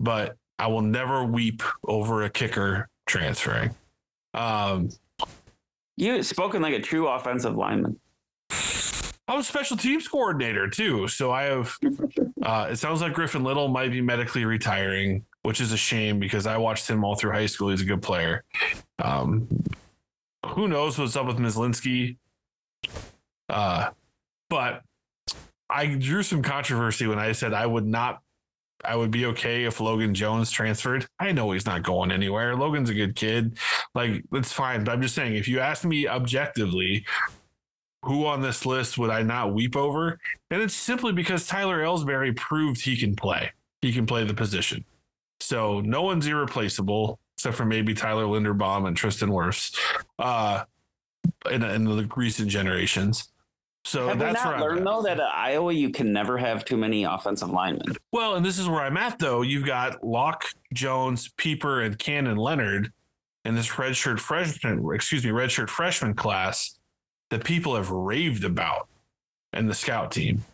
[0.00, 3.74] but I will never weep over a kicker transferring.
[4.34, 4.90] Um,
[5.96, 7.98] you spoken like a true offensive lineman
[9.30, 11.06] I was special teams coordinator too.
[11.06, 11.76] So I have,
[12.42, 16.48] uh, it sounds like Griffin Liddle might be medically retiring, which is a shame because
[16.48, 17.68] I watched him all through high school.
[17.68, 18.42] He's a good player.
[18.98, 19.46] Um,
[20.46, 22.16] who knows what's up with Mislinski?
[23.48, 23.90] Uh,
[24.48, 24.82] but
[25.68, 28.22] I drew some controversy when I said I would not,
[28.84, 31.06] I would be okay if Logan Jones transferred.
[31.18, 32.56] I know he's not going anywhere.
[32.56, 33.58] Logan's a good kid.
[33.94, 34.84] Like, that's fine.
[34.84, 37.04] But I'm just saying, if you ask me objectively,
[38.02, 40.18] who on this list would I not weep over?
[40.50, 43.52] And it's simply because Tyler Elsbury proved he can play.
[43.82, 44.84] He can play the position.
[45.40, 49.74] So no one's irreplaceable except for maybe Tyler Linderbaum and Tristan Wirfs
[50.18, 50.64] uh,
[51.50, 53.30] in, in the recent generations.
[53.86, 56.66] So have we that's where not learned though that at iowa you can never have
[56.66, 59.40] too many offensive linemen Well, and this is where I'm at though.
[59.40, 62.92] You've got Lauck, Jones, Pieper, and Cannon Leonard
[63.46, 66.78] in this redshirt freshman, excuse me, redshirt freshman class
[67.30, 68.86] that people have raved about
[69.54, 70.44] and the scout team.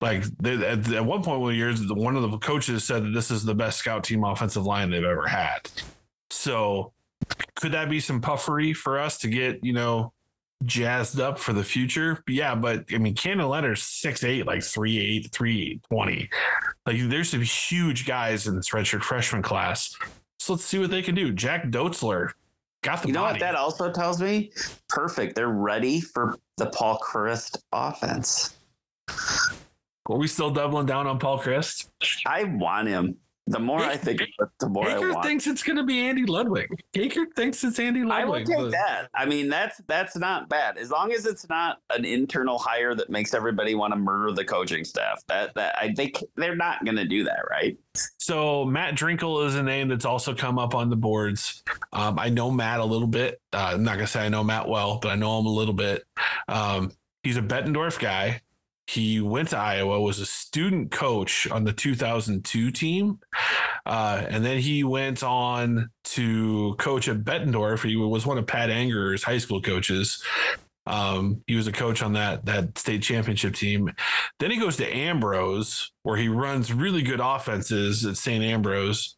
[0.00, 3.32] Like they, at, at one point, one years, one of the coaches said that this
[3.32, 5.68] is the best scout team offensive line they've ever had.
[6.30, 6.92] So,
[7.56, 10.12] could that be some puffery for us to get you know
[10.64, 12.22] jazzed up for the future?
[12.28, 16.28] Yeah, but I mean, Cannon Leonard's six eight, like three eight, three twenty.
[16.86, 19.94] Like there's some huge guys in this redshirt freshman class
[20.38, 21.32] So let's see what they can do.
[21.32, 22.30] Jack Dotzler
[22.82, 23.34] got the You know body.
[23.34, 24.52] what that also tells me?
[24.88, 25.34] Perfect.
[25.34, 28.56] They're ready for the Paul Chryst offense.
[30.10, 31.88] Are we still doubling down on Paul Chryst?
[32.26, 33.16] I want him.
[33.50, 35.24] The more I think of it, the more I Baker want.
[35.24, 36.68] thinks it's going to be Andy Ludwig.
[36.92, 38.24] Baker thinks it's Andy Ludwig.
[38.24, 39.08] I would take but- that.
[39.14, 43.08] I mean, that's that's not bad as long as it's not an internal hire that
[43.10, 45.22] makes everybody want to murder the coaching staff.
[45.28, 47.76] That that I think they're not going to do that, right?
[48.18, 51.62] So Matt Drinkall is a name that's also come up on the boards.
[51.92, 53.40] Um, I know Matt a little bit.
[53.52, 55.74] Uh, I'm not gonna say I know Matt well, but I know him a little
[55.74, 56.04] bit.
[56.48, 56.92] Um,
[57.22, 58.42] he's a Bettendorf guy.
[58.88, 63.18] He went to Iowa, was a student coach on the 2002 team,
[63.84, 67.86] uh, and then he went on to coach at Bettendorf.
[67.86, 70.24] He was one of Pat Angerer's high school coaches.
[70.88, 73.92] Um, he was a coach on that that state championship team.
[74.38, 78.42] Then he goes to Ambrose, where he runs really good offenses at St.
[78.42, 79.16] Ambrose.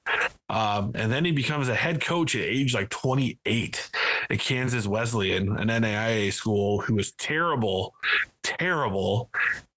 [0.48, 3.90] Um, and then he becomes a head coach at age like 28
[4.30, 7.94] at Kansas Wesleyan, an NAIA school who was terrible,
[8.42, 9.30] terrible,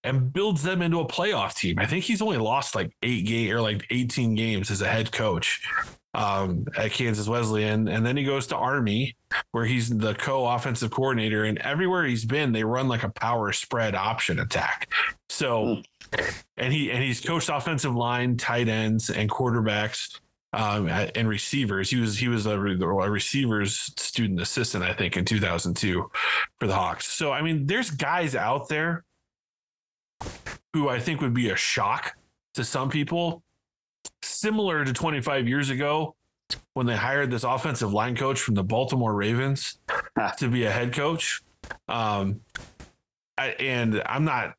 [0.03, 1.77] and builds them into a playoff team.
[1.77, 5.11] I think he's only lost like eight game or like 18 games as a head
[5.11, 5.61] coach
[6.13, 7.87] um, at Kansas Wesleyan.
[7.87, 9.15] And then he goes to Army,
[9.51, 11.43] where he's the co-offensive coordinator.
[11.43, 14.91] And everywhere he's been, they run like a power spread option attack.
[15.29, 15.81] So,
[16.57, 20.19] and he and he's coached offensive line, tight ends, and quarterbacks.
[20.55, 21.89] Um, and receivers.
[21.89, 26.11] He was he was a, a receivers student assistant, I think, in 2002
[26.59, 27.07] for the Hawks.
[27.07, 29.03] So I mean, there's guys out there
[30.73, 32.15] who I think would be a shock
[32.53, 33.41] to some people,
[34.21, 36.15] similar to 25 years ago
[36.73, 39.79] when they hired this offensive line coach from the Baltimore Ravens
[40.37, 41.41] to be a head coach.
[41.87, 42.41] Um,
[43.37, 44.55] I, and I'm not.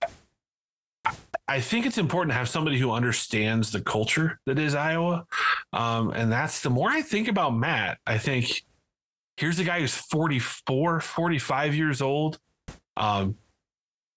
[1.46, 5.26] I think it's important to have somebody who understands the culture that is Iowa.
[5.72, 8.64] Um, and that's the more I think about Matt, I think
[9.36, 12.38] here's a guy who's 44, 45 years old,
[12.96, 13.36] um,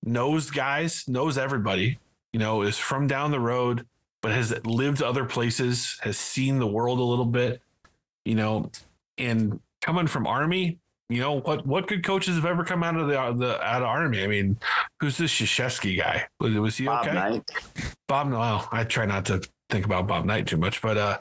[0.04, 2.00] knows guys, knows everybody,
[2.32, 3.86] you know, is from down the road,
[4.28, 7.62] but has lived other places, has seen the world a little bit,
[8.26, 8.70] you know,
[9.18, 11.66] and coming from Army, you know what?
[11.66, 14.22] What good coaches have ever come out of the, the out of Army?
[14.22, 14.58] I mean,
[15.00, 16.28] who's this Krzyzewski guy?
[16.42, 17.14] Was, was he Bob okay?
[17.14, 17.52] Knight.
[18.10, 21.20] Bob, well, I try not to think about Bob Knight too much, but uh,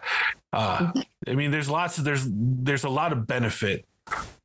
[0.53, 0.91] uh,
[1.29, 3.85] I mean, there's lots of there's there's a lot of benefit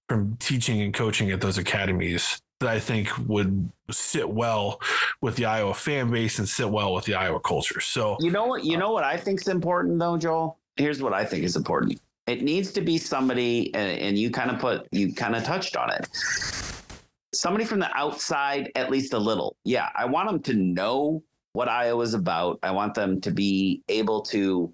[0.08, 4.80] from teaching and coaching at those academies that I think would sit well
[5.20, 7.82] with the Iowa fan base and sit well with the Iowa culture.
[7.82, 8.64] So You know what?
[8.64, 10.58] You uh, know what I think is important though, Joel.
[10.78, 12.00] Here's what I think is important.
[12.28, 15.76] It needs to be somebody, and, and you kind of put, you kind of touched
[15.76, 16.08] on it.
[17.34, 19.56] Somebody from the outside, at least a little.
[19.66, 22.60] Yeah, I want them to know what Iowa's about.
[22.64, 24.74] I want them to be able to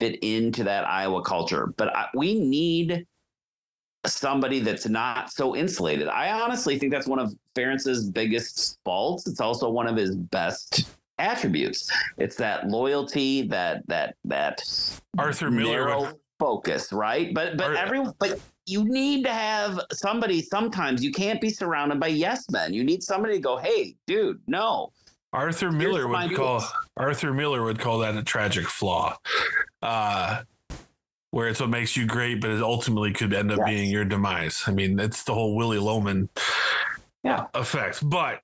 [0.00, 1.66] fit into that Iowa culture.
[1.76, 3.06] But I, we need
[4.06, 6.08] somebody that's not so insulated.
[6.08, 9.26] I honestly think that's one of Ferentz's biggest faults.
[9.26, 10.88] It's also one of his best
[11.18, 11.90] attributes.
[12.18, 14.62] It's that loyalty, that that that
[15.18, 17.32] Arthur Miller focus, right?
[17.34, 20.42] But but Ar- every but you need to have somebody.
[20.42, 22.74] Sometimes you can't be surrounded by yes men.
[22.74, 24.92] You need somebody to go, hey, dude, no.
[25.32, 26.64] Arthur Miller would call.
[26.96, 29.16] Arthur Miller would call that a tragic flaw.
[29.82, 30.42] Uh
[31.30, 33.68] where it's what makes you great, but it ultimately could end up Yes.
[33.68, 34.62] being your demise.
[34.66, 36.28] I mean, it's the whole Willy Loman
[37.24, 37.46] Yeah.
[37.54, 38.08] effect.
[38.08, 38.40] But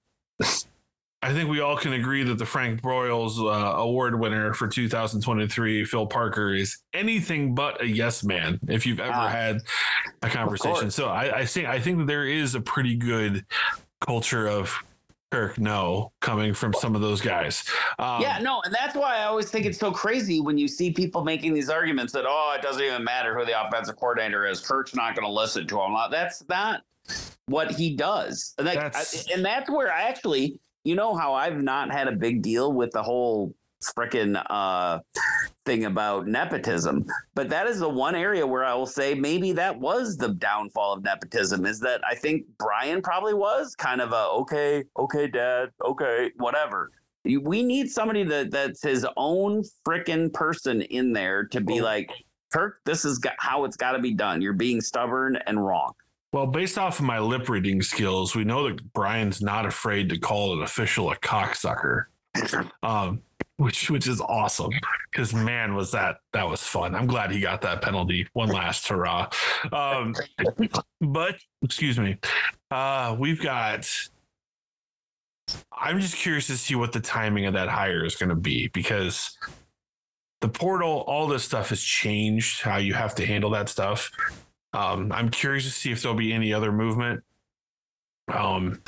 [1.24, 5.84] I think we all can agree that the Frank Broyles uh, award winner for 2023,
[5.84, 8.58] Phil Parker, is anything but a yes man.
[8.68, 9.60] If you've ever Ah, had
[10.22, 13.46] a conversation, so I, I think I think that there is a pretty good
[14.00, 14.74] culture of
[15.32, 17.64] Kirk no coming from some of those guys.
[17.98, 20.92] Um, yeah, no, and that's why I always think it's so crazy when you see
[20.92, 24.60] people making these arguments that oh, it doesn't even matter who the offensive coordinator is.
[24.60, 25.96] Kirk's not going to listen to him.
[26.10, 26.82] That's not
[27.46, 28.54] what he does.
[28.58, 32.12] And, that, That's- and that's where I actually, you know, how I've not had a
[32.12, 34.98] big deal with the whole frickin' uh,
[35.64, 39.78] thing about nepotism, but that is the one area where I will say maybe that
[39.78, 41.66] was the downfall of nepotism.
[41.66, 46.90] Is that I think Brian probably was kind of a okay, okay, dad, okay, whatever.
[47.24, 52.10] We need somebody that that's his own frickin' person in there to be like,
[52.52, 54.42] Kirk, this is how it's got to be done.
[54.42, 55.92] You're being stubborn and wrong.
[56.32, 60.18] Well, based off of my lip reading skills, we know that Brian's not afraid to
[60.18, 62.04] call an official a cocksucker.
[62.82, 63.20] Um,
[63.62, 64.72] which which is awesome
[65.10, 66.94] because man was that that was fun.
[66.94, 68.26] I'm glad he got that penalty.
[68.32, 69.30] One last hurrah.
[69.72, 70.14] Um,
[71.00, 72.18] but excuse me,
[72.70, 73.88] uh, we've got.
[75.72, 78.68] I'm just curious to see what the timing of that hire is going to be
[78.68, 79.36] because
[80.40, 84.10] the portal, all this stuff has changed how you have to handle that stuff.
[84.72, 87.22] Um, I'm curious to see if there'll be any other movement.
[88.32, 88.80] Um,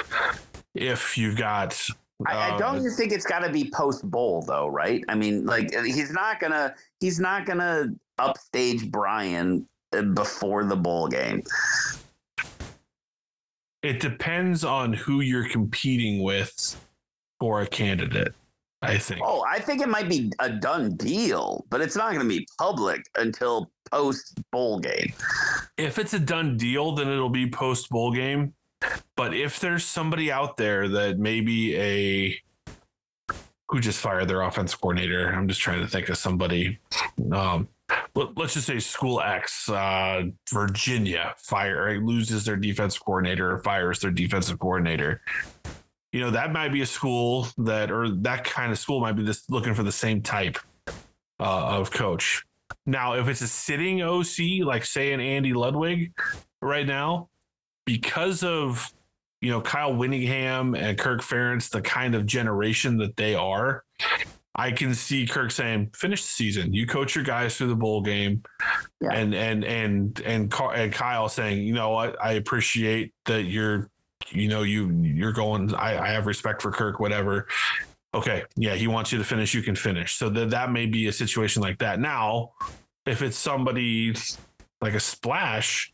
[0.75, 1.79] if you've got,
[2.27, 5.05] I, I don't um, think it's got to be post bowl though, right?
[5.09, 7.89] I mean, like he's not gonna he's not gonna
[8.19, 11.43] upstage Brian uh, before the bowl game.
[13.83, 16.81] it depends on who you're competing with
[17.41, 18.33] for a candidate.
[18.81, 19.21] I think.
[19.25, 22.47] Oh, I think it might be a done deal, but it's not going to be
[22.59, 25.13] public until post bowl game.
[25.79, 28.53] if it's a done deal, then it'll be post bowl game.
[29.17, 32.39] But if there's somebody out there that maybe a
[33.69, 36.79] who just fired their offense coordinator, I'm just trying to think of somebody.
[37.33, 37.69] Um,
[38.15, 40.23] let, us just say School X, uh,
[40.53, 45.23] Virginia, fire loses their defense coordinator or fires their defensive coordinator.
[46.13, 49.25] You know that might be a school that, or that kind of school might be
[49.25, 50.59] just looking for the same type
[51.41, 52.45] uh, of coach.
[52.87, 56.13] Now, if it's a sitting OC, like say an Andy Ludwig,
[56.61, 57.29] right now,
[57.85, 58.93] because of
[59.41, 63.85] you know Kyle Whittingham and Kirk Ferentz, the kind of generation that they are,
[64.55, 66.73] I can see Kirk saying, "Finish the season.
[66.73, 68.43] You coach your guys through the bowl game,"
[69.01, 69.11] Yeah.
[69.13, 72.17] and and and and and Kyle saying, "You know what?
[72.23, 73.91] I appreciate that you're,
[74.31, 75.75] you know, you you're going.
[75.75, 77.01] I, I have respect for Kirk.
[77.01, 77.49] Whatever."
[78.15, 79.55] Okay, yeah, he wants you to finish.
[79.55, 80.15] You can finish.
[80.15, 81.99] So that that may be a situation like that.
[81.99, 82.53] Now,
[83.07, 84.15] if it's somebody
[84.81, 85.93] like a splash,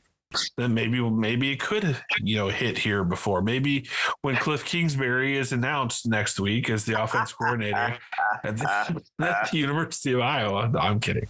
[0.57, 3.43] then maybe maybe it could you know hit here before.
[3.43, 3.89] Maybe
[4.23, 7.99] when Cliff Kingsbury is announced next week as the offense coordinator
[8.45, 10.69] at the, at the University of Iowa.
[10.69, 11.27] No, I'm kidding.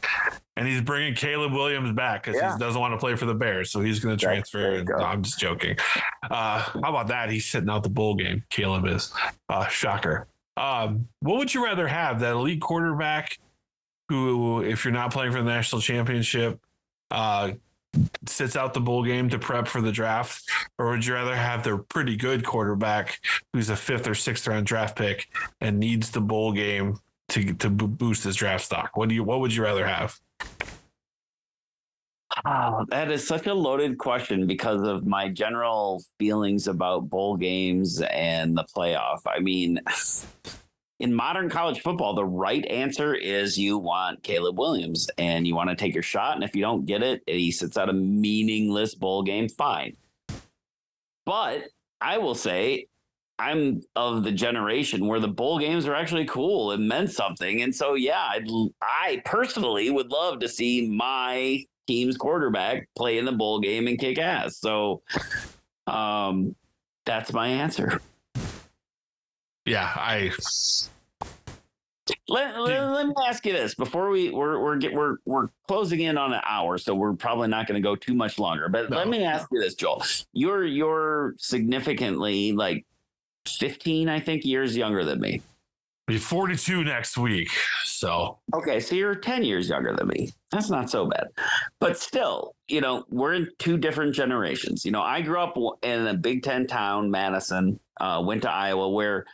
[0.56, 2.52] And he's bringing Caleb Williams back because Yeah.
[2.52, 4.72] he doesn't want to play for the Bears, so he's going to transfer.
[4.72, 4.98] And, go.
[4.98, 5.76] no, I'm just joking.
[6.22, 7.30] Uh, how about that?
[7.30, 8.44] He's sitting out the bowl game.
[8.50, 9.12] Caleb is
[9.48, 10.26] uh, shocker.
[10.58, 12.20] Um, what would you rather have?
[12.20, 13.38] That elite quarterback
[14.10, 16.58] who, if you're not playing for the national championship,
[17.10, 17.52] uh,
[18.26, 21.64] sits out the bowl game to prep for the draft, or would you rather have
[21.64, 23.20] the pretty good quarterback
[23.52, 25.28] who's a fifth or sixth round draft pick
[25.60, 28.96] and needs the bowl game to to boost his draft stock?
[28.96, 29.24] What do you?
[29.24, 30.18] What would you rather have?
[32.44, 38.00] Oh, that is such a loaded question because of my general feelings about bowl games
[38.02, 39.20] and the playoff.
[39.26, 39.80] I mean,
[41.00, 45.70] in modern college football, the right answer is you want Caleb Williams and you want
[45.70, 46.34] to take your shot.
[46.34, 49.96] And if you don't get it, he sits out a meaningless bowl game, fine.
[51.24, 51.64] But
[52.00, 52.86] I will say,
[53.38, 57.62] I'm of the generation where the bowl games are actually cool and meant something.
[57.62, 58.48] And so, yeah, I'd,
[58.82, 63.98] I personally would love to see my team's quarterback play in the bowl game and
[63.98, 64.58] kick ass.
[64.58, 65.02] So,
[65.86, 66.54] um,
[67.06, 68.02] that's my answer.
[69.70, 70.32] Yeah, I
[72.26, 76.00] Let, let, let me ask you this before we we're we're get, we're we're closing
[76.00, 78.68] in on an hour, so we're probably not going to go too much longer.
[78.68, 80.02] But No, let me ask you this, Joel.
[80.32, 82.84] You're you're significantly like
[83.46, 85.40] 15, I think, years younger than me.
[86.08, 87.50] be 42 next week.
[87.84, 90.32] So Okay, so you're 10 years younger than me.
[90.50, 91.28] That's not so bad.
[91.78, 94.84] But still, you know, we're in two different generations.
[94.84, 98.88] You know, I grew up in a Big Ten town, Madison, uh, went to Iowa,
[98.88, 99.26] where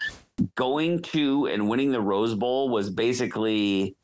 [0.57, 3.95] going to and winning the Rose Bowl was basically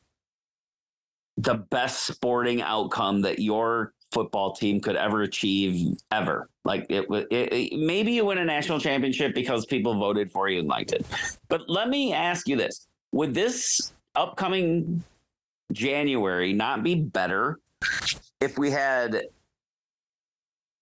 [1.37, 6.49] the best sporting outcome that your football team could ever achieve ever.
[6.63, 10.67] Like it was, maybe you win a national championship because people voted for you and
[10.67, 11.05] liked it.
[11.49, 15.03] But let me ask you this: Would this upcoming
[15.73, 17.59] January not be better
[18.39, 19.23] if we had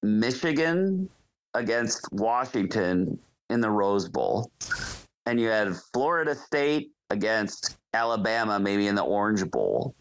[0.04, 1.10] Michigan
[1.54, 3.18] against Washington
[3.50, 4.52] in the Rose Bowl,
[5.26, 9.94] and you had Florida State against Alabama, maybe in the Orange Bowl,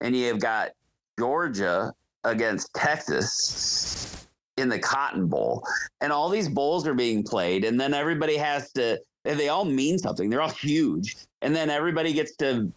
[0.00, 0.70] and you've got
[1.18, 1.92] Georgia
[2.24, 5.64] against Texas in the Cotton Bowl,
[6.00, 8.98] and all these bowls are being played, and then everybody has to.
[9.24, 10.28] They all mean something.
[10.28, 12.70] They're all huge, and then everybody gets to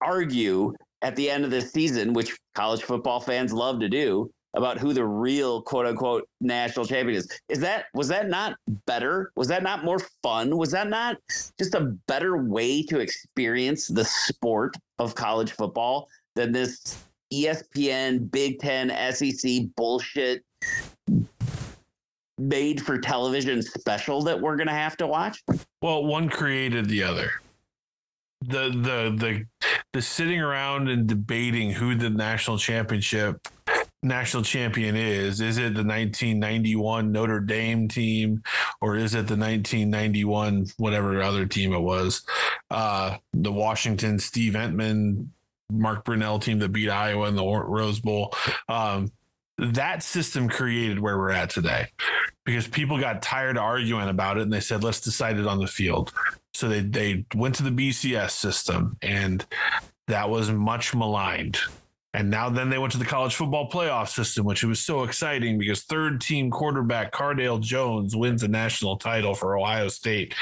[0.00, 4.78] argue at the end of the season, which college football fans love to do, about
[4.78, 7.28] who the real quote unquote national champion is.
[7.48, 9.32] Is that was that not better?
[9.36, 10.56] Was that not more fun?
[10.56, 11.16] Was that not
[11.58, 16.98] just a better way to experience the sport of college football than this
[17.32, 20.42] ESPN, Big Ten, SEC bullshit
[22.38, 25.42] made for television special that we're gonna have to watch?
[25.82, 27.30] Well, one created the other.
[28.40, 29.46] The the the
[29.92, 33.48] the sitting around and debating who the national championship
[34.02, 35.40] national champion is.
[35.40, 38.42] Is it the 1991 Notre Dame team
[38.80, 42.22] or is it the 1991 whatever other team it was?
[42.70, 45.28] Uh the Washington Steve Emtman
[45.70, 48.34] Mark Brunell team that beat Iowa in the Rose Bowl.
[48.68, 49.12] Um,
[49.58, 51.88] that system created where we're at today
[52.44, 55.58] because people got tired of arguing about it and they said, let's decide it on
[55.58, 56.12] the field.
[56.54, 59.44] So they, they went to the BCS system and
[60.06, 61.58] that was much maligned.
[62.14, 65.58] And now then they went to the college football playoff system, which was so exciting
[65.58, 70.34] because third team quarterback Cardale Jones wins a national title for Ohio State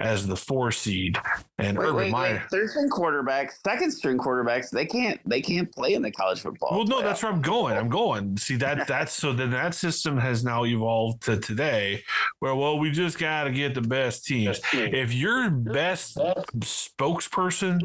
[0.00, 1.18] as the four seed.
[1.58, 2.32] And wait, Urban wait, Meyer.
[2.34, 2.50] wait.
[2.50, 6.70] Third string quarterbacks, second string quarterbacks, they can't they can't play in the college football.
[6.70, 7.02] Well, no, playoff.
[7.02, 7.76] that's where I'm going.
[7.76, 8.36] I'm going.
[8.36, 12.02] See that that's so then that system has now evolved to today,
[12.38, 14.60] where well, we just got to get the best teams.
[14.72, 17.80] If your best spokesperson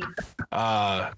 [0.52, 1.12] uh,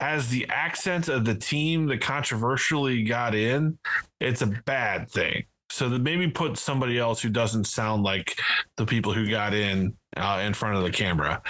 [0.00, 3.78] has the accent of the team that controversially got in,
[4.20, 5.44] it's a bad thing.
[5.70, 8.36] So that maybe put somebody else who doesn't sound like
[8.76, 11.40] the people who got in uh, in front of the camera.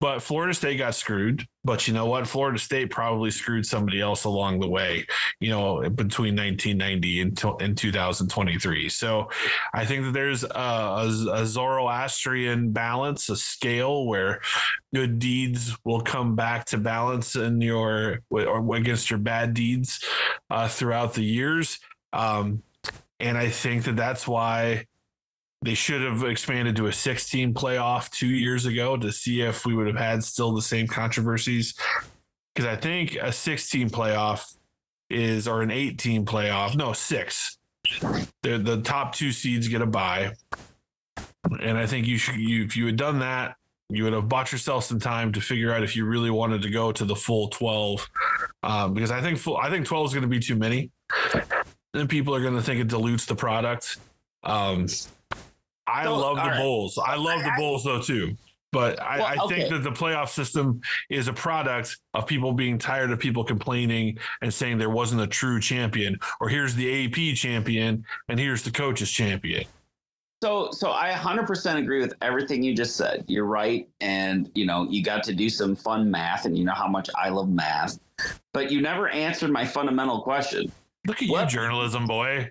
[0.00, 1.46] But Florida State got screwed.
[1.64, 2.26] But you know what?
[2.26, 5.06] Florida State probably screwed somebody else along the way,
[5.40, 8.88] you know, between 1990 and, to, and 2023.
[8.88, 9.28] So
[9.74, 14.40] I think that there's a, a Zoroastrian balance, a scale where
[14.94, 20.02] good deeds will come back to balance in your or against your bad deeds
[20.48, 21.80] uh, throughout the years.
[22.12, 22.62] Um,
[23.20, 24.86] and I think that that's why
[25.62, 29.74] they should have expanded to a 16 playoff two years ago to see if we
[29.74, 31.74] would have had still the same controversies.
[32.54, 34.54] Because I think a 16 playoff
[35.10, 37.58] is, or an 18 playoff, no, six.
[38.42, 40.32] They're, the top two seeds get a bye.
[41.60, 43.56] And I think you should, you, if you had done that,
[43.90, 46.70] you would have bought yourself some time to figure out if you really wanted to
[46.70, 48.06] go to the full 12.
[48.62, 50.90] Um, because I think full, I think 12 is going to be too many.
[51.94, 53.96] Then people are going to think it dilutes the product.
[54.44, 54.86] Um,
[55.88, 56.58] I So, love the right.
[56.58, 56.98] Bulls.
[57.04, 58.36] I love the I- Bulls though too.
[58.70, 59.68] But I, Well, I think okay.
[59.70, 64.52] that the playoff system is a product of people being tired of people complaining and
[64.52, 69.10] saying there wasn't a true champion, or here's the AP champion and here's the coaches
[69.10, 69.64] champion.
[70.44, 73.24] So, so I 100% agree with everything you just said.
[73.26, 76.74] You're right, and you know you got to do some fun math, and you know
[76.74, 77.98] how much I love math,
[78.52, 80.70] but you never answered my fundamental question:
[81.06, 81.44] Look at What?
[81.50, 82.50] you, journalism boy.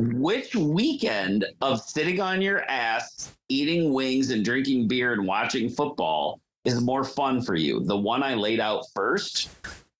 [0.00, 6.40] Which weekend of sitting on your ass, eating wings and drinking beer and watching football
[6.64, 7.80] is more fun for you?
[7.80, 9.48] The one I laid out first,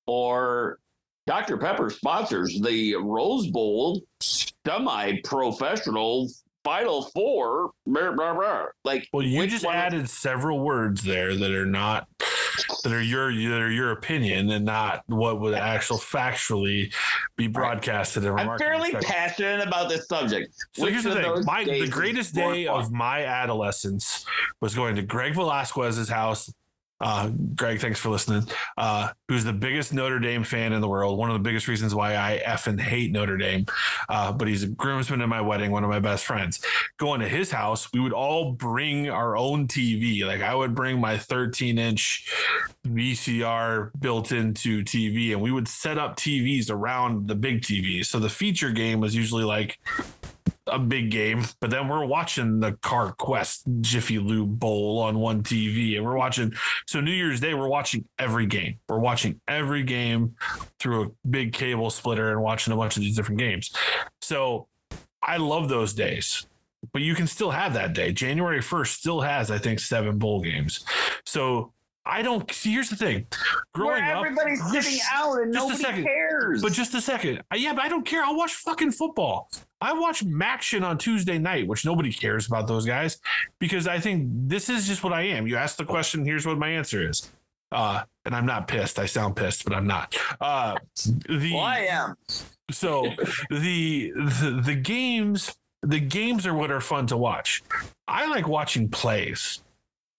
[0.07, 0.79] or
[1.27, 1.57] Dr.
[1.57, 6.31] Pepper sponsors the Rose Bowl semi-professional
[6.69, 7.71] Final Four?
[7.87, 8.67] Blah, blah, blah.
[8.85, 12.07] Like, Well, you just added several words there that are not
[12.85, 16.93] that are your that are your opinion and not what would actual factually
[17.37, 20.53] be broadcasted in a I'm fairly passionate about this subject.
[20.75, 22.79] So Which here's the thing: my the greatest day fun?
[22.79, 24.27] of my adolescence
[24.61, 26.53] was going to Greg Velasquez's house.
[27.01, 28.43] Uh, Greg, thanks for listening.
[28.77, 31.19] Uh, who's the biggest Notre Dame fan in the world?
[31.19, 33.67] One of the biggest reasons why I effing hate Notre Dame.
[34.09, 36.61] Uh, but he's a groomsman at my wedding, one of my best friends.
[36.99, 40.25] Going to his house, we would all bring our own TV.
[40.25, 42.29] Like I would bring my 13 inch
[42.87, 48.05] VCR built into TV, and we would set up TVs around the big TV.
[48.05, 49.79] So the feature game was usually like
[50.71, 55.43] a big game, but then we're watching the Car Quest Jiffy Lube Bowl on one
[55.43, 56.53] TV, and we're watching.
[56.87, 58.79] So New Year's Day, we're watching every game.
[58.89, 60.37] We're watching every game
[60.79, 63.75] through a big cable splitter and watching a bunch of these different games.
[64.21, 64.69] So
[65.23, 66.47] I love those days.
[66.93, 68.13] But you can still have that day.
[68.13, 70.85] January 1st still has, I think, seven bowl games.
[71.27, 71.73] So
[72.11, 72.73] I don't see.
[72.73, 73.27] Here's the thing
[73.75, 76.05] growing Where up, everybody's just- sitting out and just a nobody second.
[76.05, 76.63] cares.
[76.63, 77.39] but just a second.
[77.53, 78.25] Uh, Yeah, but I don't care.
[78.25, 79.51] I'll watch fucking football.
[79.81, 83.19] I watch MACtion on Tuesday night, which nobody cares about those guys
[83.61, 85.47] because I think this is just what I am.
[85.47, 87.31] You ask the question, here's what my answer is.
[87.71, 88.99] Uh, and I'm not pissed.
[88.99, 90.17] I sound pissed, but I'm not.
[90.41, 90.77] Uh,
[91.29, 92.15] the well, I am.
[92.71, 93.03] so
[93.51, 97.63] the, the the games the games are what are fun to watch.
[98.09, 99.63] I like watching plays.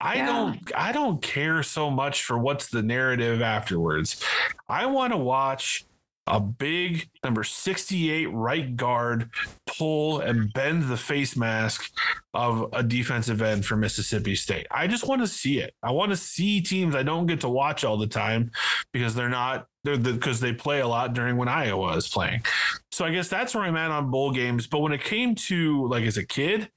[0.02, 0.26] I Yeah.
[0.26, 4.24] don't I don't care so much for what's the narrative afterwards.
[4.68, 5.86] I want to watch
[6.32, 9.32] a big number 68 right guard
[9.66, 11.92] pull and bend the face mask
[12.36, 14.68] of a defensive end for Mississippi State.
[14.70, 15.74] I just want to see it.
[15.82, 18.52] I want to see teams I don't get to watch all the time
[18.94, 22.44] because they're not they're because they play a lot during when Iowa is playing.
[22.92, 24.68] So I guess that's where I'm at on bowl games.
[24.68, 26.70] But when it came to like as a kid,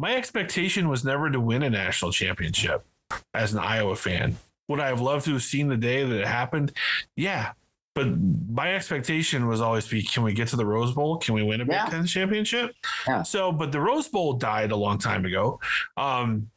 [0.00, 2.86] my expectation was never to win a national championship
[3.34, 4.38] as an Iowa fan.
[4.68, 6.72] Would I have loved to have seen the day that it happened?
[7.16, 7.52] Yeah.
[7.94, 8.06] But
[8.48, 11.18] my expectation was always be can we get to the Rose Bowl?
[11.18, 11.84] Can we win a Yeah.
[11.84, 12.74] Big Ten championship?
[13.06, 13.22] Yeah.
[13.22, 15.60] So, but the Rose Bowl died a long time ago.
[15.98, 16.48] Um,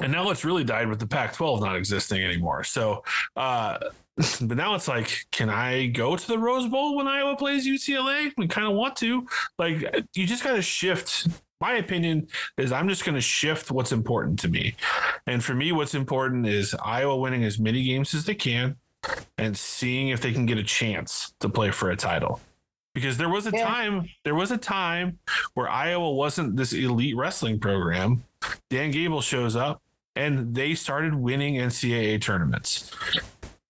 [0.00, 2.64] and now it's really died with the Pac 12 not existing anymore.
[2.64, 3.04] So,
[3.36, 3.78] uh,
[4.40, 8.32] but now it's like, can I go to the Rose Bowl when Iowa plays UCLA?
[8.36, 9.28] We kind of want to.
[9.60, 11.28] Like, you just got to shift.
[11.64, 14.74] My opinion is I'm just going to shift what's important to me.
[15.26, 18.76] And for me, what's important is Iowa winning as many games as they can
[19.38, 22.42] and seeing if they can get a chance to play for a title.
[22.92, 23.64] Because there was a yeah.
[23.64, 25.18] time, there was a time
[25.54, 28.24] where Iowa wasn't this elite wrestling program.
[28.68, 29.80] Dan Gable shows up
[30.14, 32.92] and they started winning NCAA tournaments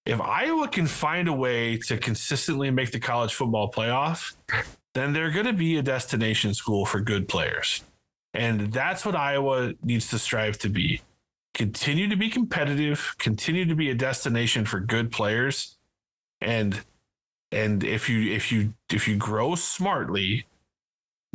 [0.07, 4.34] if Iowa can find a way to consistently make the college football playoff,
[4.95, 7.82] then they're going to be a destination school for good players.
[8.32, 11.03] And that's what Iowa needs to strive to be.
[11.53, 15.76] Continue to be competitive, continue to be a destination for good players.
[16.40, 16.80] And
[17.53, 20.47] and if you if you if you grow smartly,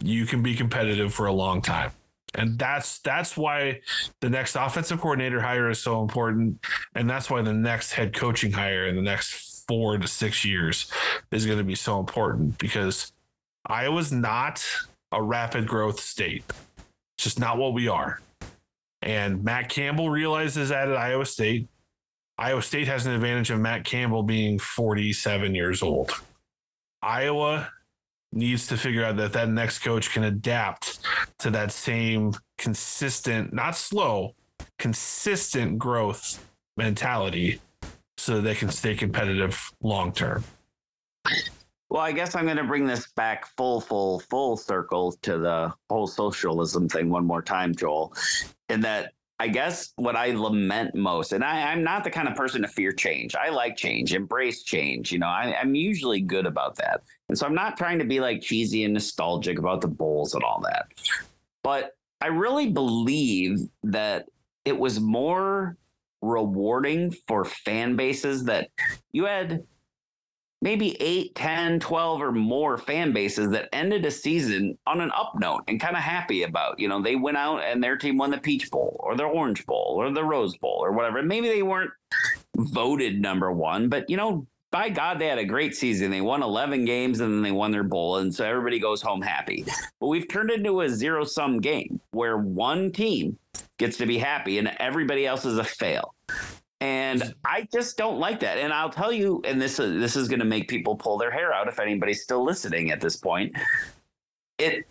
[0.04, 1.92] you can be competitive for a long time.
[2.36, 3.80] And that's that's why
[4.20, 6.64] the next offensive coordinator hire is so important.
[6.96, 10.92] And that's why the next head coaching hire in the next four to six years
[11.32, 13.14] is going to be so important because
[13.66, 14.66] Iowa's not
[15.12, 16.44] a rapid growth state.
[17.18, 18.22] It's just not what we are.
[19.02, 21.68] And Matt Campbell realizes that at Iowa State.
[22.38, 26.12] Iowa State has an advantage of Matt Campbell being 47 years old.
[27.02, 27.70] Iowa
[28.32, 31.00] needs to figure out that that next coach can adapt
[31.40, 34.36] to that same consistent, not slow,
[34.78, 36.46] consistent growth
[36.78, 37.60] mentality
[38.18, 40.44] so that they can stay competitive long term.
[41.90, 45.74] Well, I guess I'm going to bring this back full, full, full circle to the
[45.90, 48.14] whole socialism thing one more time, Joel.
[48.70, 52.36] In that I guess what I lament most, and I, am not the kind of
[52.36, 53.36] person to fear change.
[53.36, 55.14] I like change, embrace change.
[55.14, 57.02] You know, I, I'm usually good about that.
[57.30, 60.44] And so I'm not trying to be like cheesy and nostalgic about the bowls and
[60.44, 60.88] all that.
[61.64, 64.26] But I really believe that
[64.66, 65.78] it was more
[66.22, 68.70] rewarding for fan bases that
[69.14, 69.64] you had
[70.62, 75.34] maybe 8, 10, 12 or more fan bases that ended a season on an up
[75.36, 76.80] note and kind of happy about.
[76.80, 79.66] You know, they went out and their team won the Peach Bowl or the Orange
[79.66, 81.24] Bowl or the Rose Bowl or whatever.
[81.24, 81.92] Maybe they weren't
[82.56, 86.12] voted number one, but you know, by God, they had a great season.
[86.12, 88.18] They won 11 games and then they won their bowl.
[88.18, 89.66] And so everybody goes home happy.
[90.00, 93.40] But we've turned into a zero sum game where one team
[93.80, 96.14] gets to be happy and everybody else is a fail.
[96.82, 98.58] And I just don't like that.
[98.58, 101.32] And I'll tell you, and this is this is going to make people pull their
[101.32, 103.54] hair out if anybody's still listening at this point.
[104.58, 104.86] It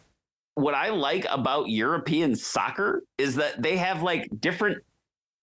[0.55, 4.83] what I like about European soccer is that they have like different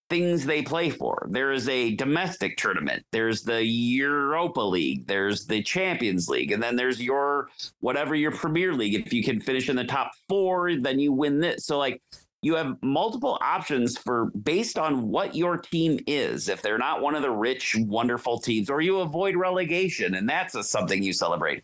[0.09, 1.27] things they play for.
[1.31, 6.75] There is a domestic tournament, there's the Europa League, there's the Champions League, and then
[6.75, 8.93] there's your whatever your Premier League.
[8.93, 11.65] If you can finish in the top 4, then you win this.
[11.65, 12.01] So like
[12.45, 16.47] you have multiple options for based on what your team is.
[16.47, 20.53] If they're not one of the rich, wonderful teams, or you avoid relegation, and that's
[20.53, 21.63] a, something you celebrate.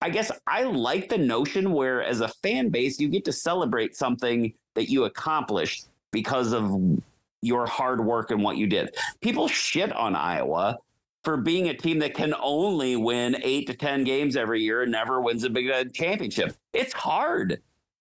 [0.00, 3.96] I guess I like the notion where, as a fan base, you get to celebrate
[3.96, 6.80] something that you accomplished because of
[7.42, 8.94] your hard work and what you did.
[9.20, 10.78] People shit on Iowa
[11.24, 14.92] for being a team that can only win eight to 10 games every year and
[14.92, 16.54] never wins a big uh, championship.
[16.72, 17.60] It's hard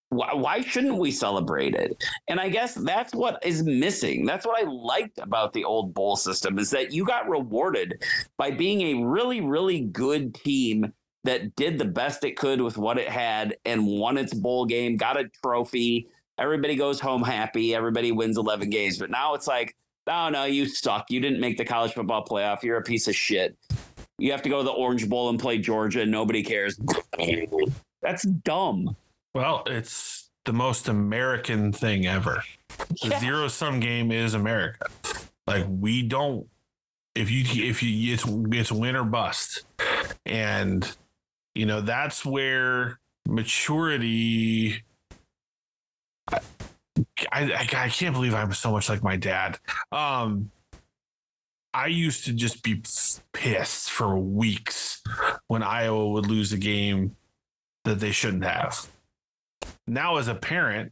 [0.09, 2.03] why, why shouldn't we celebrate it?
[2.27, 4.25] And I guess that's what is missing.
[4.25, 8.03] That's what I liked about the old bowl system is that you got rewarded
[8.37, 10.91] by being a really, really good team
[11.25, 14.97] that did the best it could with what it had and won its bowl game,
[14.97, 16.07] got a trophy.
[16.39, 17.75] Everybody goes home happy.
[17.75, 18.97] Everybody wins 11 games.
[18.97, 19.75] But now it's like,
[20.07, 21.05] oh, no, you suck.
[21.09, 22.63] You didn't make the college football playoff.
[22.63, 23.57] You're a piece of shit.
[24.17, 26.01] You have to go to the Orange Bowl and play Georgia.
[26.01, 26.79] And nobody cares.
[28.01, 28.95] That's dumb.
[29.33, 32.43] Well, it's the most American thing ever.
[33.01, 33.19] The yeah.
[33.19, 34.87] zero sum game is America.
[35.45, 36.47] Like we don't
[37.15, 39.63] if you if you it's it's win or bust.
[40.25, 40.89] And
[41.53, 44.83] you know, that's where maturity
[46.31, 46.39] I,
[47.31, 49.59] I, I can't believe I'm so much like my dad.
[49.91, 50.51] Um
[51.73, 52.81] I used to just be
[53.33, 55.03] pissed for weeks
[55.47, 57.15] when Iowa would lose a game
[57.85, 58.87] that they shouldn't have
[59.87, 60.91] now as a parent,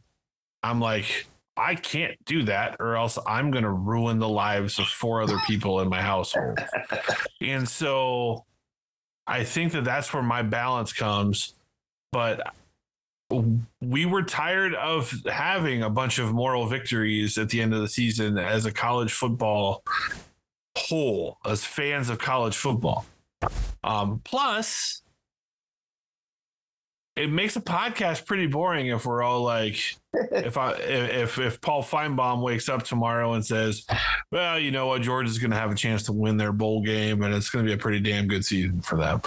[0.62, 4.86] I'm like, I can't do that, or else I'm going to ruin the lives of
[4.86, 6.58] four other people in my household.
[7.40, 8.44] and so
[9.26, 11.54] I think that that's where my balance comes.
[12.12, 12.54] But
[13.82, 17.88] we were tired of having a bunch of moral victories at the end of the
[17.88, 19.82] season as a college football
[20.76, 23.04] whole, as fans of college football.
[23.84, 25.02] Um, plus,
[27.18, 31.82] it makes a podcast pretty boring if we're all like, if I if if Paul
[31.82, 33.86] Finebaum wakes up tomorrow and says,
[34.32, 37.22] "Well, you know what, Georgia's going to have a chance to win their bowl game,
[37.22, 39.20] and it's going to be a pretty damn good season for them,"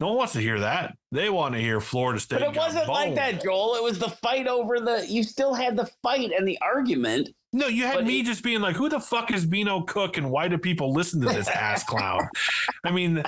[0.00, 0.96] no one wants to hear that.
[1.10, 2.40] They want to hear Florida State.
[2.40, 3.74] But it wasn't like that, Joel.
[3.76, 5.04] It was the fight over the.
[5.08, 7.30] You still had the fight and the argument.
[7.50, 10.18] No, you had But me it- just being like, "Who the fuck is Beano Cook,
[10.18, 12.28] and why do people listen to this ass clown?"
[12.84, 13.22] I mean,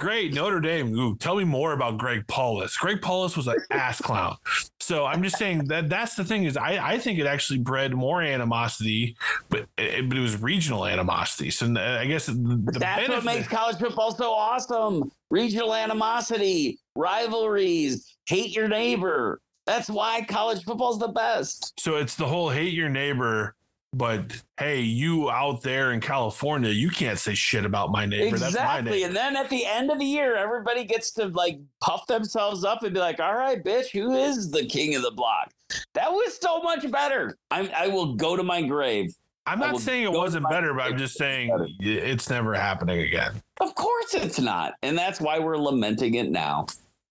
[0.00, 0.92] great Notre Dame.
[0.98, 2.76] Ooh, tell me more about Greg Paulus.
[2.76, 4.36] Greg Paulus was an ass clown.
[4.80, 7.94] So I'm just saying that that's the thing is I I think it actually bred
[7.94, 9.16] more animosity,
[9.48, 11.50] but it, but it was regional animosity.
[11.50, 15.10] So eh, I guess the That's benefit, what makes college football so awesome.
[15.30, 19.40] Regional animosity, rivalries, hate your neighbor.
[19.66, 21.78] That's why college football's the best.
[21.78, 23.56] so it's the whole hate your neighbor.
[23.92, 28.36] But hey, you out there in California, you can't say shit about my neighbor.
[28.36, 28.90] That's my exactly.
[28.90, 29.06] neighbor.
[29.06, 32.82] And then at the end of the year, everybody gets to like puff themselves up
[32.82, 35.50] and be like, all right, bitch, who is the king of the block?
[35.94, 37.36] That was so much better.
[37.50, 39.14] I'm, I will go to my grave.
[39.46, 41.68] I'm not saying it wasn't better, but I'm just saying better.
[41.78, 43.40] it's never happening again.
[43.60, 44.74] Of course it's not.
[44.82, 46.66] And that's why we're lamenting it now.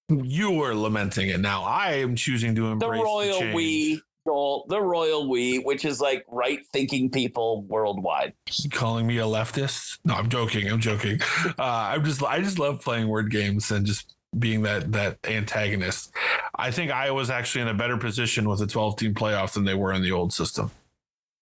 [0.10, 1.64] You are lamenting it now.
[1.64, 3.56] I am choosing to embrace The royal change.
[3.56, 8.34] we, Joel, the royal we, which is like right thinking people worldwide.
[8.72, 10.00] calling me a leftist.
[10.04, 10.70] No, I'm joking.
[10.70, 11.20] I'm joking.
[11.46, 16.14] Uh, I'm just I just love playing word games and just being that that antagonist.
[16.56, 19.74] I think Iowa's actually in a better position with a 12 team playoff than they
[19.74, 20.72] were in the old system.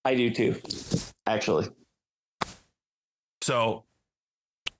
[0.06, 0.60] I do too,
[1.26, 1.70] actually.
[3.42, 3.84] So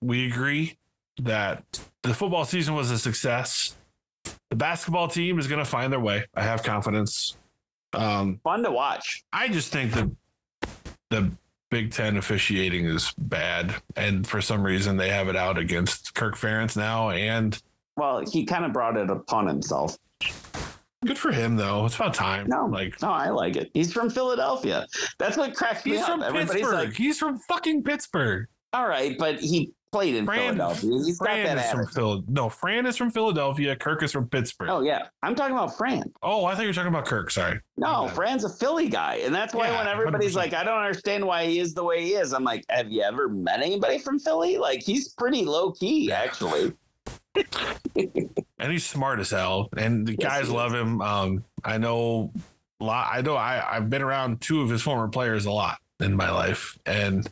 [0.00, 0.78] we agree
[1.22, 1.64] that
[2.02, 3.76] the football season was a success.
[4.50, 6.24] The basketball team is going to find their way.
[6.34, 7.36] I have confidence.
[7.92, 9.24] Um, Fun to watch.
[9.32, 10.10] I just think that
[11.10, 11.30] the
[11.70, 16.36] Big Ten officiating is bad, and for some reason they have it out against Kirk
[16.36, 17.10] Ferentz now.
[17.10, 17.60] And
[17.96, 19.96] Well, he kind of brought it upon himself.
[21.04, 21.84] good for him, though.
[21.86, 22.46] It's about time.
[22.48, 23.70] No, like no, I like it.
[23.74, 24.86] He's from Philadelphia.
[25.18, 25.98] That's what cracks me up.
[25.98, 26.74] he's from Everybody's Pittsburgh.
[26.88, 28.46] like, he's from fucking Pittsburgh.
[28.72, 30.90] all right, but he played in Fran, Philadelphia.
[31.04, 31.86] He's Fran got that is from.
[31.86, 32.24] Phil.
[32.26, 33.76] No, Fran is from Philadelphia.
[33.76, 34.68] Kirk is from Pittsburgh.
[34.70, 36.02] Oh yeah, I'm talking about Fran.
[36.20, 37.30] Oh, I thought you were talking about Kirk.
[37.30, 37.60] Sorry.
[37.76, 38.08] No.
[38.08, 40.36] Fran's a Philly guy, and that's why Yeah, when everybody's 100%.
[40.36, 42.32] like, I don't understand why he is the way he is.
[42.32, 44.58] I'm like, have you ever met anybody from Philly?
[44.58, 46.72] Like, he's pretty low key, actually.
[47.96, 51.00] And he's smart as hell, and the Yes, guys love him.
[51.00, 52.32] Um, I know,
[52.80, 53.08] a lot.
[53.12, 53.36] I know.
[53.36, 57.28] I I've been around two of his former players a lot in my life, and